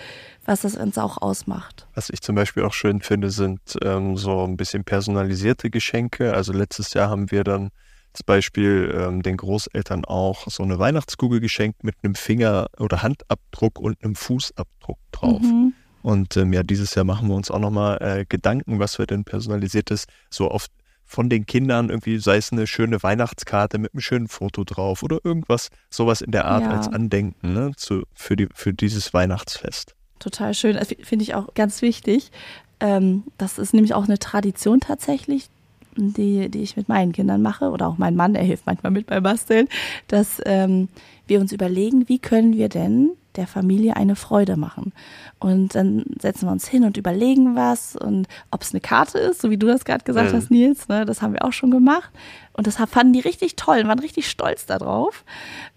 was 0.45 0.61
das 0.61 0.75
uns 0.75 0.97
auch 0.97 1.21
ausmacht. 1.21 1.87
Was 1.95 2.09
ich 2.09 2.21
zum 2.21 2.35
Beispiel 2.35 2.63
auch 2.63 2.73
schön 2.73 3.01
finde, 3.01 3.29
sind 3.29 3.61
ähm, 3.81 4.17
so 4.17 4.43
ein 4.43 4.57
bisschen 4.57 4.83
personalisierte 4.83 5.69
Geschenke. 5.69 6.33
Also 6.33 6.51
letztes 6.51 6.93
Jahr 6.93 7.09
haben 7.09 7.31
wir 7.31 7.43
dann 7.43 7.69
zum 8.13 8.25
Beispiel 8.25 8.93
ähm, 8.95 9.23
den 9.23 9.37
Großeltern 9.37 10.05
auch 10.05 10.47
so 10.47 10.63
eine 10.63 10.77
Weihnachtskugel 10.77 11.39
geschenkt 11.39 11.83
mit 11.83 11.95
einem 12.03 12.15
Finger- 12.15 12.67
oder 12.77 13.01
Handabdruck 13.01 13.79
und 13.79 14.03
einem 14.03 14.15
Fußabdruck 14.15 14.99
drauf. 15.11 15.41
Mhm. 15.41 15.73
Und 16.03 16.35
ähm, 16.37 16.51
ja, 16.53 16.63
dieses 16.63 16.93
Jahr 16.93 17.05
machen 17.05 17.29
wir 17.29 17.35
uns 17.35 17.49
auch 17.49 17.59
nochmal 17.59 17.97
äh, 18.01 18.25
Gedanken, 18.27 18.77
was 18.79 18.99
wir 18.99 19.07
denn 19.07 19.23
personalisiertes 19.23 20.05
so 20.29 20.51
oft 20.51 20.69
von 21.05 21.29
den 21.29 21.45
Kindern 21.45 21.89
irgendwie, 21.89 22.17
sei 22.17 22.37
es 22.37 22.51
eine 22.51 22.67
schöne 22.67 23.01
Weihnachtskarte 23.01 23.77
mit 23.77 23.93
einem 23.93 24.01
schönen 24.01 24.27
Foto 24.27 24.63
drauf 24.63 25.03
oder 25.03 25.19
irgendwas, 25.23 25.69
sowas 25.89 26.21
in 26.21 26.31
der 26.31 26.45
Art 26.45 26.63
ja. 26.63 26.71
als 26.71 26.87
Andenken 26.87 27.53
ne, 27.53 27.71
zu, 27.75 28.03
für, 28.13 28.35
die, 28.35 28.47
für 28.53 28.73
dieses 28.73 29.13
Weihnachtsfest. 29.13 29.95
Total 30.19 30.53
schön, 30.53 30.79
finde 31.01 31.23
ich 31.23 31.35
auch 31.35 31.53
ganz 31.53 31.81
wichtig. 31.81 32.31
Ähm, 32.79 33.23
das 33.37 33.59
ist 33.59 33.73
nämlich 33.73 33.93
auch 33.93 34.05
eine 34.05 34.19
Tradition 34.19 34.79
tatsächlich, 34.79 35.47
die, 35.95 36.49
die 36.49 36.61
ich 36.61 36.77
mit 36.77 36.89
meinen 36.89 37.11
Kindern 37.11 37.41
mache 37.41 37.69
oder 37.69 37.87
auch 37.87 37.97
mein 37.97 38.15
Mann, 38.15 38.35
er 38.35 38.43
hilft 38.43 38.65
manchmal 38.65 38.91
mit 38.91 39.07
beim 39.07 39.23
Basteln, 39.23 39.67
dass 40.07 40.41
ähm, 40.45 40.89
wir 41.27 41.39
uns 41.39 41.51
überlegen, 41.51 42.07
wie 42.09 42.19
können 42.19 42.53
wir 42.53 42.69
denn 42.69 43.11
der 43.35 43.47
Familie 43.47 43.95
eine 43.95 44.15
Freude 44.15 44.57
machen. 44.57 44.93
Und 45.39 45.75
dann 45.75 46.05
setzen 46.19 46.47
wir 46.47 46.51
uns 46.51 46.67
hin 46.67 46.83
und 46.83 46.97
überlegen 46.97 47.55
was 47.55 47.95
und 47.95 48.27
ob 48.51 48.61
es 48.61 48.71
eine 48.71 48.81
Karte 48.81 49.17
ist, 49.17 49.41
so 49.41 49.49
wie 49.49 49.57
du 49.57 49.67
das 49.67 49.85
gerade 49.85 50.03
gesagt 50.03 50.31
mhm. 50.31 50.37
hast, 50.37 50.51
Nils, 50.51 50.87
ne, 50.87 51.05
das 51.05 51.21
haben 51.21 51.33
wir 51.33 51.43
auch 51.43 51.53
schon 51.53 51.71
gemacht. 51.71 52.11
Und 52.53 52.67
das 52.67 52.75
fanden 52.75 53.13
die 53.13 53.19
richtig 53.19 53.55
toll, 53.55 53.87
waren 53.87 53.99
richtig 53.99 54.29
stolz 54.29 54.65
darauf. 54.65 55.23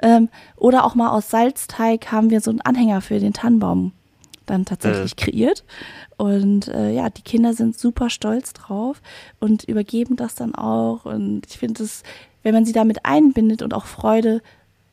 Ähm, 0.00 0.29
oder 0.57 0.85
auch 0.85 0.94
mal 0.94 1.09
aus 1.09 1.31
Salzteig 1.31 2.12
haben 2.12 2.31
wir 2.31 2.40
so 2.40 2.50
einen 2.50 2.61
Anhänger 2.61 3.00
für 3.00 3.18
den 3.18 3.33
Tannenbaum 3.33 3.92
dann 4.47 4.65
tatsächlich 4.65 5.13
mhm. 5.17 5.21
kreiert. 5.21 5.65
Und 6.17 6.69
äh, 6.69 6.93
ja, 6.93 7.11
die 7.11 7.23
Kinder 7.23 7.53
sind 7.53 7.79
super 7.79 8.11
stolz 8.11 8.53
drauf 8.53 9.03
und 9.41 9.65
übergeben 9.65 10.17
das 10.17 10.35
dann 10.35 10.55
auch. 10.55 11.05
Und 11.05 11.43
ich 11.49 11.59
finde 11.59 11.83
es, 11.83 12.03
wenn 12.43 12.55
man 12.55 12.65
sie 12.65 12.73
damit 12.73 13.05
einbindet 13.05 13.63
und 13.63 13.75
auch 13.75 13.87
Freude 13.87 14.41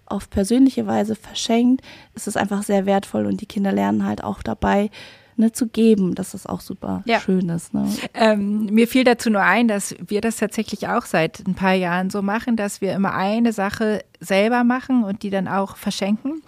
auf 0.05 0.29
persönliche 0.29 0.85
Weise 0.85 1.15
verschenkt, 1.15 1.81
ist 2.13 2.27
es 2.27 2.37
einfach 2.37 2.63
sehr 2.63 2.85
wertvoll 2.85 3.25
und 3.25 3.41
die 3.41 3.45
Kinder 3.45 3.71
lernen 3.71 4.05
halt 4.05 4.23
auch 4.23 4.43
dabei, 4.43 4.89
ne, 5.37 5.51
zu 5.51 5.67
geben, 5.67 6.15
dass 6.15 6.31
das 6.31 6.45
auch 6.45 6.61
super 6.61 7.03
ja. 7.05 7.19
schön 7.19 7.49
ist. 7.49 7.73
Ne? 7.73 7.87
Ähm, 8.13 8.65
mir 8.65 8.87
fiel 8.87 9.03
dazu 9.03 9.29
nur 9.29 9.41
ein, 9.41 9.67
dass 9.67 9.95
wir 10.05 10.21
das 10.21 10.37
tatsächlich 10.37 10.87
auch 10.87 11.05
seit 11.05 11.45
ein 11.47 11.55
paar 11.55 11.73
Jahren 11.73 12.09
so 12.09 12.21
machen, 12.21 12.55
dass 12.55 12.81
wir 12.81 12.93
immer 12.93 13.13
eine 13.13 13.53
Sache 13.53 14.03
selber 14.19 14.63
machen 14.63 15.03
und 15.03 15.23
die 15.23 15.29
dann 15.29 15.47
auch 15.47 15.77
verschenken. 15.77 16.41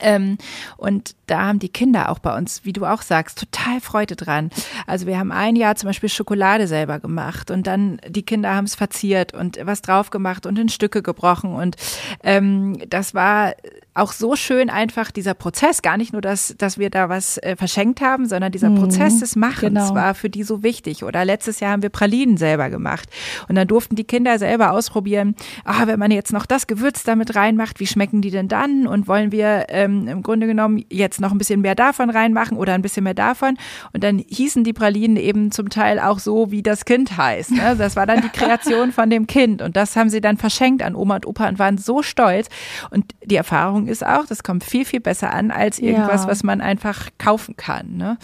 Ähm, 0.00 0.38
und 0.76 1.14
da 1.26 1.46
haben 1.46 1.58
die 1.58 1.68
Kinder 1.68 2.10
auch 2.10 2.18
bei 2.18 2.36
uns, 2.36 2.64
wie 2.64 2.72
du 2.72 2.84
auch 2.84 3.02
sagst, 3.02 3.38
total 3.38 3.80
Freude 3.80 4.16
dran. 4.16 4.50
Also 4.86 5.06
wir 5.06 5.18
haben 5.18 5.32
ein 5.32 5.56
Jahr 5.56 5.76
zum 5.76 5.88
Beispiel 5.88 6.08
Schokolade 6.08 6.66
selber 6.66 6.98
gemacht 6.98 7.50
und 7.50 7.66
dann 7.66 8.00
die 8.06 8.22
Kinder 8.22 8.54
haben 8.54 8.64
es 8.64 8.74
verziert 8.74 9.34
und 9.34 9.58
was 9.62 9.82
drauf 9.82 10.10
gemacht 10.10 10.46
und 10.46 10.58
in 10.58 10.68
Stücke 10.68 11.02
gebrochen 11.02 11.54
und 11.54 11.76
ähm, 12.22 12.78
das 12.88 13.14
war 13.14 13.54
auch 13.94 14.12
so 14.12 14.34
schön 14.34 14.70
einfach 14.70 15.12
dieser 15.12 15.34
Prozess, 15.34 15.80
gar 15.80 15.96
nicht 15.96 16.12
nur, 16.12 16.20
dass, 16.20 16.54
dass 16.58 16.78
wir 16.78 16.90
da 16.90 17.08
was 17.08 17.38
äh, 17.38 17.54
verschenkt 17.54 18.00
haben, 18.00 18.26
sondern 18.26 18.50
dieser 18.50 18.70
mhm, 18.70 18.80
Prozess 18.80 19.20
des 19.20 19.36
Machens 19.36 19.62
genau. 19.62 19.94
war 19.94 20.14
für 20.14 20.28
die 20.28 20.42
so 20.42 20.64
wichtig. 20.64 21.04
Oder 21.04 21.24
letztes 21.24 21.60
Jahr 21.60 21.72
haben 21.72 21.82
wir 21.82 21.90
Pralinen 21.90 22.36
selber 22.36 22.70
gemacht 22.70 23.08
und 23.48 23.54
dann 23.54 23.68
durften 23.68 23.94
die 23.94 24.04
Kinder 24.04 24.38
selber 24.40 24.72
ausprobieren, 24.72 25.36
ah, 25.64 25.86
wenn 25.86 26.00
man 26.00 26.10
jetzt 26.10 26.32
noch 26.32 26.44
das 26.44 26.66
Gewürz 26.66 27.04
damit 27.04 27.36
reinmacht, 27.36 27.78
wie 27.78 27.86
schmecken 27.86 28.20
die 28.20 28.30
denn 28.30 28.48
dann 28.48 28.88
und 28.88 29.06
wollen 29.06 29.30
wir 29.30 29.66
ähm, 29.84 30.08
im 30.08 30.22
Grunde 30.22 30.46
genommen 30.46 30.84
jetzt 30.90 31.20
noch 31.20 31.32
ein 31.32 31.38
bisschen 31.38 31.60
mehr 31.60 31.74
davon 31.74 32.10
reinmachen 32.10 32.56
oder 32.56 32.74
ein 32.74 32.82
bisschen 32.82 33.04
mehr 33.04 33.14
davon 33.14 33.56
und 33.92 34.04
dann 34.04 34.18
hießen 34.18 34.64
die 34.64 34.72
Pralinen 34.72 35.16
eben 35.16 35.50
zum 35.50 35.68
Teil 35.68 35.98
auch 36.00 36.18
so, 36.18 36.50
wie 36.50 36.62
das 36.62 36.84
Kind 36.84 37.16
heißt. 37.16 37.52
Ne? 37.52 37.76
Das 37.76 37.96
war 37.96 38.06
dann 38.06 38.22
die 38.22 38.28
Kreation 38.28 38.92
von 38.92 39.10
dem 39.10 39.26
Kind 39.26 39.62
und 39.62 39.76
das 39.76 39.96
haben 39.96 40.10
sie 40.10 40.20
dann 40.20 40.36
verschenkt 40.36 40.82
an 40.82 40.94
Oma 40.94 41.16
und 41.16 41.26
Opa 41.26 41.48
und 41.48 41.58
waren 41.58 41.78
so 41.78 42.02
stolz 42.02 42.48
und 42.90 43.04
die 43.24 43.36
Erfahrung 43.36 43.74
Erfahrung 43.74 43.86
ist 43.86 44.04
auch, 44.04 44.26
das 44.26 44.42
kommt 44.42 44.64
viel, 44.64 44.84
viel 44.84 45.00
besser 45.00 45.32
an 45.32 45.50
als 45.50 45.78
irgendwas, 45.78 46.22
ja. 46.22 46.28
was 46.28 46.42
man 46.42 46.60
einfach 46.60 47.08
kaufen 47.18 47.56
kann. 47.56 47.96
Ne? 47.96 48.18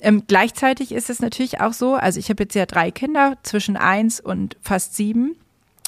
Ähm, 0.00 0.24
gleichzeitig 0.26 0.92
ist 0.92 1.10
es 1.10 1.20
natürlich 1.20 1.60
auch 1.60 1.72
so, 1.72 1.94
also 1.94 2.20
ich 2.20 2.28
habe 2.28 2.42
jetzt 2.44 2.54
ja 2.54 2.66
drei 2.66 2.90
Kinder 2.90 3.36
zwischen 3.42 3.76
eins 3.76 4.20
und 4.20 4.56
fast 4.60 4.94
sieben 4.94 5.36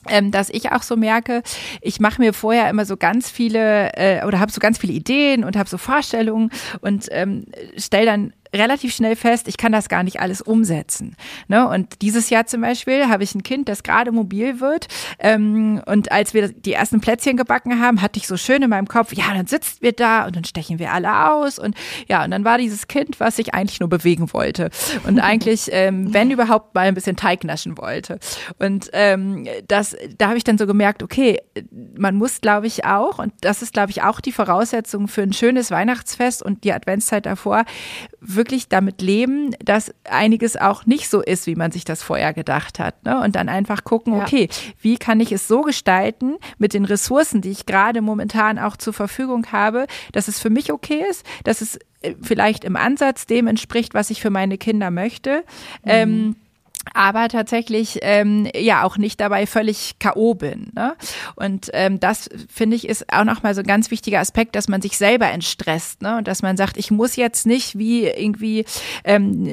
ähm, 0.09 0.31
dass 0.31 0.51
ich 0.51 0.73
auch 0.73 0.83
so 0.83 0.97
merke, 0.97 1.43
ich 1.81 2.01
mache 2.01 2.21
mir 2.21 2.33
vorher 2.33 2.69
immer 2.71 2.85
so 2.85 2.97
ganz 2.97 3.31
viele 3.31 3.93
äh, 3.95 4.25
oder 4.25 4.41
habe 4.41 4.53
so 4.53 4.61
ganz 4.61 4.79
viele 4.79 4.93
Ideen 4.93 5.45
und 5.45 5.57
habe 5.57 5.69
so 5.69 5.79
Vorstellungen 5.79 6.51
und 6.81 7.07
ähm, 7.11 7.47
stelle 7.77 8.07
dann 8.07 8.33
relativ 8.55 8.95
schnell 8.95 9.17
fest, 9.17 9.49
ich 9.49 9.57
kann 9.57 9.73
das 9.73 9.89
gar 9.89 10.03
nicht 10.03 10.21
alles 10.21 10.41
umsetzen. 10.43 11.17
Ne? 11.49 11.69
Und 11.69 12.03
dieses 12.03 12.31
Jahr 12.31 12.47
zum 12.47 12.61
Beispiel 12.61 13.09
habe 13.09 13.25
ich 13.25 13.35
ein 13.35 13.43
Kind, 13.43 13.69
das 13.69 13.83
gerade 13.83 14.13
mobil 14.13 14.61
wird. 14.61 14.89
Ähm, 15.19 15.83
und 15.87 16.13
als 16.13 16.35
wir 16.35 16.49
die 16.49 16.73
ersten 16.73 17.01
Plätzchen 17.01 17.37
gebacken 17.37 17.81
haben, 17.81 18.03
hatte 18.03 18.19
ich 18.19 18.27
so 18.27 18.37
schön 18.37 18.63
in 18.63 18.71
meinem 18.71 18.89
Kopf, 18.89 19.13
ja, 19.13 19.33
dann 19.35 19.47
sitzt 19.47 19.83
wir 19.83 19.93
da 19.93 20.27
und 20.27 20.37
dann 20.37 20.45
stechen 20.45 20.79
wir 20.79 20.93
alle 20.93 21.31
aus. 21.31 21.59
Und 21.59 21.77
ja, 22.09 22.25
und 22.25 22.31
dann 22.31 22.45
war 22.45 22.59
dieses 22.59 22.89
Kind, 22.89 23.21
was 23.21 23.37
sich 23.37 23.55
eigentlich 23.55 23.81
nur 23.81 23.89
bewegen 23.89 24.33
wollte. 24.33 24.71
Und 25.05 25.19
eigentlich, 25.27 25.69
ähm, 25.73 26.13
wenn 26.13 26.31
überhaupt, 26.31 26.75
mal 26.75 26.87
ein 26.87 26.95
bisschen 26.95 27.17
Teig 27.17 27.45
naschen 27.45 27.79
wollte. 27.79 28.19
Und 28.59 28.91
ähm, 28.93 29.47
das, 29.69 29.97
da 30.19 30.29
habe 30.29 30.39
ich 30.39 30.45
dann 30.45 30.59
so 30.59 30.67
gemerkt, 30.67 31.03
okay, 31.03 31.41
man 31.97 32.17
muss, 32.17 32.41
glaube 32.41 32.67
ich, 32.67 32.85
auch, 32.85 33.19
und 33.19 33.33
das 33.41 33.63
ist, 33.63 33.73
glaube 33.73 33.91
ich, 33.91 34.03
auch 34.03 34.21
die 34.21 34.33
Voraussetzung 34.33 35.09
für 35.09 35.23
ein 35.23 35.33
schönes 35.33 35.71
Weihnachtsfest 35.71 36.43
und 36.43 36.65
die 36.65 36.73
Adventszeit 36.73 37.27
davor, 37.27 37.65
wirklich 38.29 38.69
damit 38.69 39.01
leben, 39.03 39.55
dass 39.65 39.95
einiges 40.05 40.57
auch 40.57 40.87
nicht 40.87 41.09
so 41.09 41.23
ist, 41.23 41.47
wie 41.47 41.55
man 41.55 41.71
sich 41.71 41.85
das 41.85 42.03
vorher 42.03 42.33
gedacht 42.33 42.79
hat. 42.79 43.05
Ne? 43.05 43.21
Und 43.21 43.37
dann 43.37 43.49
einfach 43.49 43.85
gucken, 43.85 44.15
ja. 44.15 44.23
okay, 44.23 44.49
wie 44.81 44.97
kann 44.97 45.21
ich 45.21 45.33
es 45.33 45.49
so 45.49 45.63
gestalten 45.63 46.37
mit 46.59 46.75
den 46.75 46.85
Ressourcen, 46.85 47.41
die 47.41 47.51
ich 47.51 47.67
gerade 47.67 48.01
momentan 48.01 48.59
auch 48.59 48.77
zur 48.77 48.93
Verfügung 48.93 49.47
habe, 49.53 49.87
dass 50.13 50.29
es 50.29 50.41
für 50.41 50.51
mich 50.51 50.73
okay 50.73 51.05
ist, 51.09 51.25
dass 51.45 51.61
es 51.61 51.79
äh, 52.03 52.15
vielleicht 52.23 52.65
im 52.65 52.77
Ansatz 52.77 53.27
dem 53.27 53.47
entspricht, 53.47 53.95
was 53.95 54.11
ich 54.11 54.21
für 54.21 54.31
meine 54.31 54.59
Kinder 54.59 54.91
möchte. 54.91 55.45
Mhm. 55.85 55.91
Ähm, 55.91 56.37
aber 56.95 57.29
tatsächlich 57.29 57.99
ähm, 58.03 58.49
ja 58.55 58.83
auch 58.83 58.97
nicht 58.97 59.21
dabei 59.21 59.47
völlig 59.47 59.99
K.O. 59.99 60.35
bin. 60.35 60.71
Ne? 60.75 60.97
Und 61.35 61.71
ähm, 61.73 62.01
das 62.01 62.31
finde 62.49 62.77
ich 62.77 62.89
ist 62.89 63.13
auch 63.13 63.25
nochmal 63.25 63.55
so 63.55 63.61
ein 63.61 63.67
ganz 63.67 63.91
wichtiger 63.91 64.21
Aspekt, 64.21 64.55
dass 64.55 64.69
man 64.69 64.81
sich 64.83 64.97
selber 64.97 65.29
entstresst 65.29 66.03
ne? 66.03 66.19
und 66.19 66.29
dass 66.29 66.43
man 66.43 66.57
sagt, 66.57 66.77
ich 66.77 66.91
muss 66.91 67.17
jetzt 67.17 67.47
nicht 67.47 67.79
wie 67.79 68.07
irgendwie 68.07 68.65
ähm, 69.05 69.47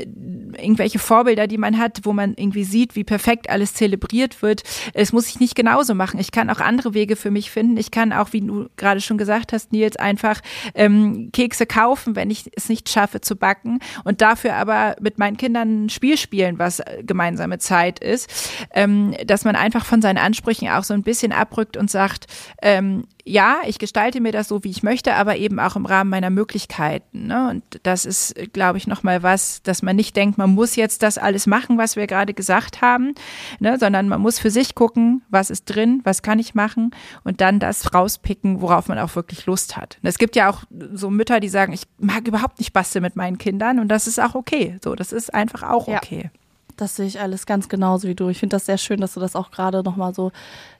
irgendwelche 0.57 0.99
Vorbilder, 0.99 1.47
die 1.47 1.57
man 1.57 1.77
hat, 1.77 2.01
wo 2.03 2.13
man 2.13 2.33
irgendwie 2.35 2.63
sieht, 2.63 2.95
wie 2.95 3.03
perfekt 3.03 3.49
alles 3.49 3.73
zelebriert 3.73 4.41
wird. 4.41 4.63
Es 4.93 5.11
muss 5.11 5.27
ich 5.27 5.39
nicht 5.39 5.55
genauso 5.55 5.95
machen. 5.95 6.19
Ich 6.19 6.31
kann 6.31 6.49
auch 6.49 6.59
andere 6.59 6.93
Wege 6.93 7.15
für 7.15 7.31
mich 7.31 7.51
finden. 7.51 7.77
Ich 7.77 7.91
kann 7.91 8.13
auch, 8.13 8.33
wie 8.33 8.41
du 8.41 8.69
gerade 8.77 9.01
schon 9.01 9.17
gesagt 9.17 9.53
hast, 9.53 9.71
Nils, 9.71 9.97
einfach 9.97 10.41
ähm, 10.75 11.29
Kekse 11.33 11.65
kaufen, 11.65 12.15
wenn 12.15 12.29
ich 12.29 12.49
es 12.55 12.69
nicht 12.69 12.89
schaffe 12.89 13.21
zu 13.21 13.35
backen 13.35 13.79
und 14.03 14.21
dafür 14.21 14.55
aber 14.55 14.95
mit 15.01 15.17
meinen 15.17 15.37
Kindern 15.37 15.85
ein 15.85 15.89
Spiel 15.89 16.17
spielen, 16.17 16.59
was 16.59 16.81
gemeinsam 17.01 17.22
gemeinsame 17.23 17.57
Zeit 17.57 17.99
ist, 17.99 18.29
ähm, 18.73 19.15
dass 19.25 19.45
man 19.45 19.55
einfach 19.55 19.85
von 19.85 20.01
seinen 20.01 20.17
Ansprüchen 20.17 20.67
auch 20.69 20.83
so 20.83 20.93
ein 20.93 21.03
bisschen 21.03 21.31
abrückt 21.31 21.77
und 21.77 21.89
sagt, 21.89 22.27
ähm, 22.61 23.03
ja, 23.25 23.59
ich 23.65 23.79
gestalte 23.79 24.19
mir 24.19 24.33
das 24.33 24.49
so, 24.49 24.65
wie 24.65 24.69
ich 24.69 24.83
möchte, 24.83 25.15
aber 25.15 25.37
eben 25.37 25.59
auch 25.59 25.77
im 25.77 25.85
Rahmen 25.85 26.09
meiner 26.09 26.29
Möglichkeiten. 26.29 27.27
Ne? 27.27 27.49
Und 27.49 27.63
das 27.83 28.05
ist, 28.05 28.35
glaube 28.51 28.77
ich, 28.77 28.85
nochmal 28.85 29.23
was, 29.23 29.63
dass 29.63 29.81
man 29.81 29.95
nicht 29.95 30.15
denkt, 30.17 30.37
man 30.37 30.49
muss 30.49 30.75
jetzt 30.75 31.03
das 31.03 31.17
alles 31.17 31.47
machen, 31.47 31.77
was 31.77 31.95
wir 31.95 32.05
gerade 32.05 32.33
gesagt 32.33 32.81
haben, 32.81 33.15
ne? 33.59 33.79
sondern 33.79 34.09
man 34.09 34.19
muss 34.19 34.39
für 34.39 34.51
sich 34.51 34.75
gucken, 34.75 35.21
was 35.29 35.49
ist 35.49 35.65
drin, 35.65 36.01
was 36.03 36.21
kann 36.21 36.37
ich 36.37 36.53
machen 36.53 36.91
und 37.23 37.39
dann 37.39 37.59
das 37.59 37.93
rauspicken, 37.93 38.59
worauf 38.59 38.89
man 38.89 38.99
auch 38.99 39.15
wirklich 39.15 39.45
Lust 39.45 39.77
hat. 39.77 39.99
Und 40.03 40.09
es 40.09 40.17
gibt 40.17 40.35
ja 40.35 40.49
auch 40.49 40.63
so 40.93 41.09
Mütter, 41.09 41.39
die 41.39 41.49
sagen, 41.49 41.71
ich 41.71 41.83
mag 41.99 42.27
überhaupt 42.27 42.59
nicht 42.59 42.73
basteln 42.73 43.03
mit 43.03 43.15
meinen 43.15 43.37
Kindern 43.37 43.79
und 43.79 43.87
das 43.87 44.05
ist 44.05 44.19
auch 44.19 44.35
okay. 44.35 44.77
So, 44.83 44.95
das 44.95 45.13
ist 45.13 45.33
einfach 45.33 45.63
auch 45.63 45.87
okay. 45.87 46.23
Ja. 46.25 46.42
Das 46.77 46.95
sehe 46.95 47.05
ich 47.05 47.19
alles 47.19 47.45
ganz 47.45 47.69
genauso 47.69 48.07
wie 48.07 48.15
du. 48.15 48.29
Ich 48.29 48.39
finde 48.39 48.55
das 48.55 48.65
sehr 48.65 48.77
schön, 48.77 48.99
dass 48.99 49.13
du 49.13 49.19
das 49.19 49.35
auch 49.35 49.51
gerade 49.51 49.83
nochmal 49.83 50.13
so 50.13 50.31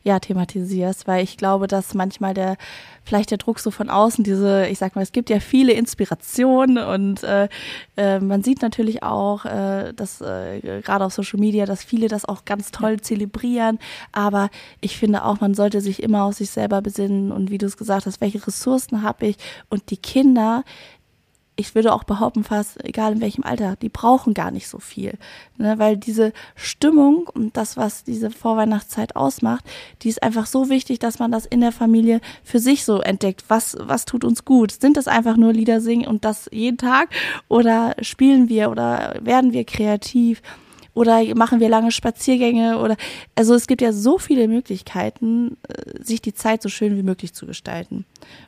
ja, 0.04 0.20
thematisierst, 0.20 1.08
weil 1.08 1.24
ich 1.24 1.38
glaube, 1.38 1.68
dass 1.68 1.94
manchmal 1.94 2.34
der, 2.34 2.58
vielleicht 3.04 3.32
der 3.32 3.38
Druck 3.38 3.60
so 3.60 3.72
von 3.72 3.90
außen, 3.90 4.24
diese, 4.24 4.68
ich 4.68 4.78
sag 4.78 4.96
mal, 4.96 5.02
es 5.02 5.14
gibt 5.14 5.30
ja 5.30 5.40
viele 5.40 5.72
Inspirationen 5.74 6.78
und 6.78 7.24
äh, 7.24 7.48
äh, 7.96 8.20
man 8.20 8.44
sieht 8.44 8.62
natürlich 8.62 9.02
auch, 9.02 9.46
äh, 9.46 9.94
dass 9.94 10.20
äh, 10.20 10.82
gerade 10.84 11.06
auf 11.06 11.14
Social 11.14 11.40
Media, 11.40 11.66
dass 11.66 11.84
viele 11.84 12.10
das 12.10 12.26
auch 12.26 12.44
ganz 12.44 12.72
toll 12.72 13.00
zelebrieren, 13.00 13.80
aber 14.12 14.50
ich 14.82 14.98
finde 14.98 15.24
auch, 15.24 15.40
man 15.40 15.54
sollte 15.54 15.80
sich 15.80 16.04
immer 16.04 16.24
auf 16.24 16.36
sich 16.36 16.50
selber 16.50 16.82
besinnen 16.82 17.32
und 17.32 17.50
wie 17.50 17.58
du 17.58 17.66
es 17.66 17.78
gesagt 17.78 18.06
hast, 18.06 18.20
welche 18.20 18.46
Ressourcen 18.46 19.04
habe 19.04 19.28
ich? 19.28 19.38
Und 19.70 19.90
die 19.90 19.98
Kinder, 19.98 20.66
ich 21.56 21.76
würde 21.76 21.94
auch 21.94 22.04
behaupten, 22.04 22.44
fast 22.44 22.84
egal 22.84 23.14
in 23.14 23.22
welchem 23.22 23.44
Alter, 23.44 23.76
die 23.76 23.90
brauchen 23.90 24.34
gar 24.34 24.52
nicht 24.52 24.68
so 24.68 24.80
viel. 24.80 25.18
Ne? 25.58 25.78
Weil 25.78 25.98
diese 25.98 26.34
Stimmung 26.56 27.30
und 27.32 27.56
das, 27.56 27.78
was 27.78 28.04
diese 28.04 28.32
Vorweihnachtszeit 28.32 29.16
ausmacht, 29.16 29.64
die 30.02 30.10
ist 30.10 30.24
einfach 30.24 30.48
so 30.48 30.70
wichtig, 30.70 31.00
dass 31.00 31.20
man 31.20 31.32
das 31.32 31.46
in 31.46 31.62
der 31.62 31.72
Familie 31.72 32.22
für 32.44 32.60
sich 32.60 32.86
so 32.86 33.02
entdeckt. 33.02 33.46
Was, 33.50 33.78
was 33.80 34.06
tut 34.06 34.24
uns 34.24 34.46
gut? 34.46 34.72
Sind 34.72 34.98
es 34.98 35.08
einfach 35.08 35.38
nur 35.38 35.54
Lieder 35.54 35.80
singen 35.80 36.08
und 36.08 36.26
das 36.26 36.50
jeden 36.52 36.78
Tag? 36.78 37.10
Oder 37.50 37.96
spielen 38.02 38.50
wir 38.50 38.72
oder 38.72 39.16
werden 39.22 39.54
wir 39.54 39.64
kreativ? 39.64 40.42
Oder 40.96 41.24
machen 41.36 41.60
wir 41.60 41.70
lange 41.70 41.92
Spaziergänge 41.92 42.78
oder 42.78 42.96
also 43.36 43.56
es 43.56 43.66
gibt 43.66 43.82
ja 43.82 43.92
so 43.92 44.20
viele 44.20 44.48
Möglichkeiten, 44.48 45.58
äh, 45.68 46.04
sich 46.04 46.22
die 46.22 46.36
Zeit 46.36 46.62
so 46.62 46.70
schön 46.70 46.96
wie 46.96 47.04
möglich 47.04 47.34
zu 47.34 47.48
gestalten. 47.48 48.06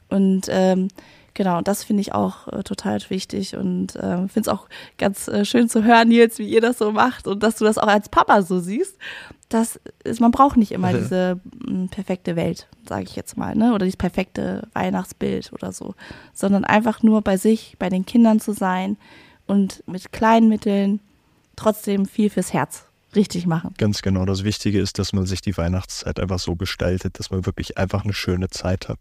Und 0.10 0.46
ähm, 0.50 0.90
Genau, 1.36 1.62
das 1.62 1.84
finde 1.84 2.00
ich 2.00 2.14
auch 2.14 2.48
äh, 2.48 2.64
total 2.64 2.98
wichtig 3.10 3.58
und 3.58 3.98
äh, 3.98 4.28
finde 4.30 4.40
es 4.40 4.48
auch 4.48 4.68
ganz 4.98 5.28
äh, 5.28 5.44
schön 5.44 5.68
zu 5.68 5.84
hören, 5.84 6.08
Nils, 6.08 6.40
wie 6.40 6.48
ihr 6.48 6.62
das 6.62 6.78
so 6.78 6.94
macht 6.94 7.28
und 7.28 7.44
dass 7.44 7.58
du 7.58 7.66
das 7.66 7.78
auch 7.78 7.90
als 7.90 8.08
Papa 8.08 8.42
so 8.42 8.60
siehst. 8.62 8.98
Das 9.50 9.78
ist, 10.06 10.22
man 10.22 10.32
braucht 10.32 10.56
nicht 10.56 10.72
immer 10.72 10.94
diese 10.98 11.42
m, 11.68 11.84
mm, 11.84 11.90
perfekte 11.90 12.38
Welt, 12.38 12.68
sage 12.88 13.04
ich 13.04 13.18
jetzt 13.18 13.36
mal, 13.36 13.54
ne? 13.54 13.74
Oder 13.74 13.84
dieses 13.86 13.98
perfekte 13.98 14.66
Weihnachtsbild 14.74 15.52
oder 15.52 15.74
so, 15.74 15.94
sondern 16.34 16.64
einfach 16.64 17.04
nur 17.04 17.22
bei 17.22 17.36
sich, 17.36 17.76
bei 17.80 17.90
den 17.90 18.06
Kindern 18.06 18.40
zu 18.40 18.54
sein 18.54 18.96
und 19.46 19.84
mit 19.88 20.14
kleinen 20.14 20.48
Mitteln 20.48 21.02
trotzdem 21.58 22.06
viel 22.06 22.30
fürs 22.30 22.54
Herz 22.54 22.86
richtig 23.14 23.46
machen. 23.46 23.74
Ganz 23.78 24.02
genau. 24.02 24.24
Das 24.26 24.46
Wichtige 24.46 24.80
ist, 24.80 25.00
dass 25.00 25.12
man 25.12 25.26
sich 25.26 25.42
die 25.42 25.58
Weihnachtszeit 25.58 26.18
einfach 26.20 26.40
so 26.40 26.56
gestaltet, 26.56 27.20
dass 27.20 27.30
man 27.30 27.46
wirklich 27.46 27.78
einfach 27.78 28.06
eine 28.06 28.14
schöne 28.14 28.50
Zeit 28.50 28.88
hat. 28.88 29.00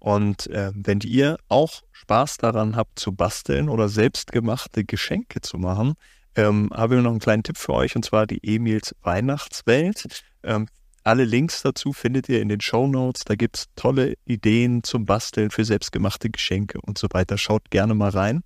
Und 0.00 0.46
äh, 0.48 0.72
wenn 0.74 1.00
ihr 1.00 1.36
auch 1.48 1.82
Spaß 1.92 2.38
daran 2.38 2.74
habt 2.74 2.98
zu 2.98 3.12
basteln 3.12 3.68
oder 3.68 3.88
selbstgemachte 3.88 4.84
Geschenke 4.84 5.42
zu 5.42 5.58
machen, 5.58 5.94
ähm, 6.36 6.70
haben 6.72 6.92
wir 6.92 7.02
noch 7.02 7.10
einen 7.10 7.20
kleinen 7.20 7.42
Tipp 7.42 7.58
für 7.58 7.74
euch 7.74 7.96
und 7.96 8.04
zwar 8.04 8.26
die 8.26 8.40
Emils 8.42 8.94
Weihnachtswelt. 9.02 10.22
Ähm, 10.42 10.66
alle 11.04 11.24
Links 11.24 11.62
dazu 11.62 11.92
findet 11.92 12.28
ihr 12.28 12.40
in 12.40 12.48
den 12.48 12.60
Show 12.60 12.86
Notes. 12.86 13.24
Da 13.24 13.34
gibt 13.34 13.58
es 13.58 13.66
tolle 13.76 14.14
Ideen 14.24 14.82
zum 14.82 15.04
Basteln 15.06 15.50
für 15.50 15.64
selbstgemachte 15.64 16.30
Geschenke 16.30 16.80
und 16.80 16.98
so 16.98 17.08
weiter. 17.10 17.36
Schaut 17.38 17.70
gerne 17.70 17.94
mal 17.94 18.10
rein. 18.10 18.42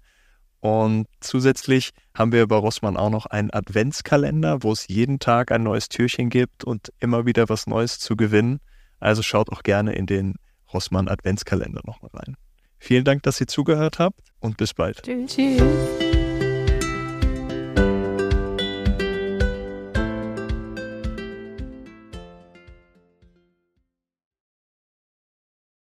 Und 0.60 1.06
zusätzlich 1.20 1.90
haben 2.14 2.32
wir 2.32 2.46
bei 2.46 2.56
Rossmann 2.56 2.96
auch 2.96 3.10
noch 3.10 3.26
einen 3.26 3.52
Adventskalender, 3.52 4.62
wo 4.62 4.72
es 4.72 4.88
jeden 4.88 5.18
Tag 5.18 5.52
ein 5.52 5.62
neues 5.62 5.88
Türchen 5.88 6.30
gibt 6.30 6.64
und 6.64 6.90
immer 7.00 7.26
wieder 7.26 7.48
was 7.48 7.66
Neues 7.66 7.98
zu 7.98 8.16
gewinnen. 8.16 8.60
Also 8.98 9.22
schaut 9.22 9.52
auch 9.52 9.62
gerne 9.62 9.94
in 9.94 10.06
den 10.06 10.36
Rossmann 10.74 11.08
Adventskalender 11.08 11.80
nochmal 11.84 12.10
rein. 12.12 12.36
Vielen 12.78 13.04
Dank, 13.04 13.22
dass 13.22 13.40
ihr 13.40 13.46
zugehört 13.46 13.98
habt 13.98 14.20
und 14.40 14.58
bis 14.58 14.74
bald. 14.74 15.02
Tschüss. 15.02 15.38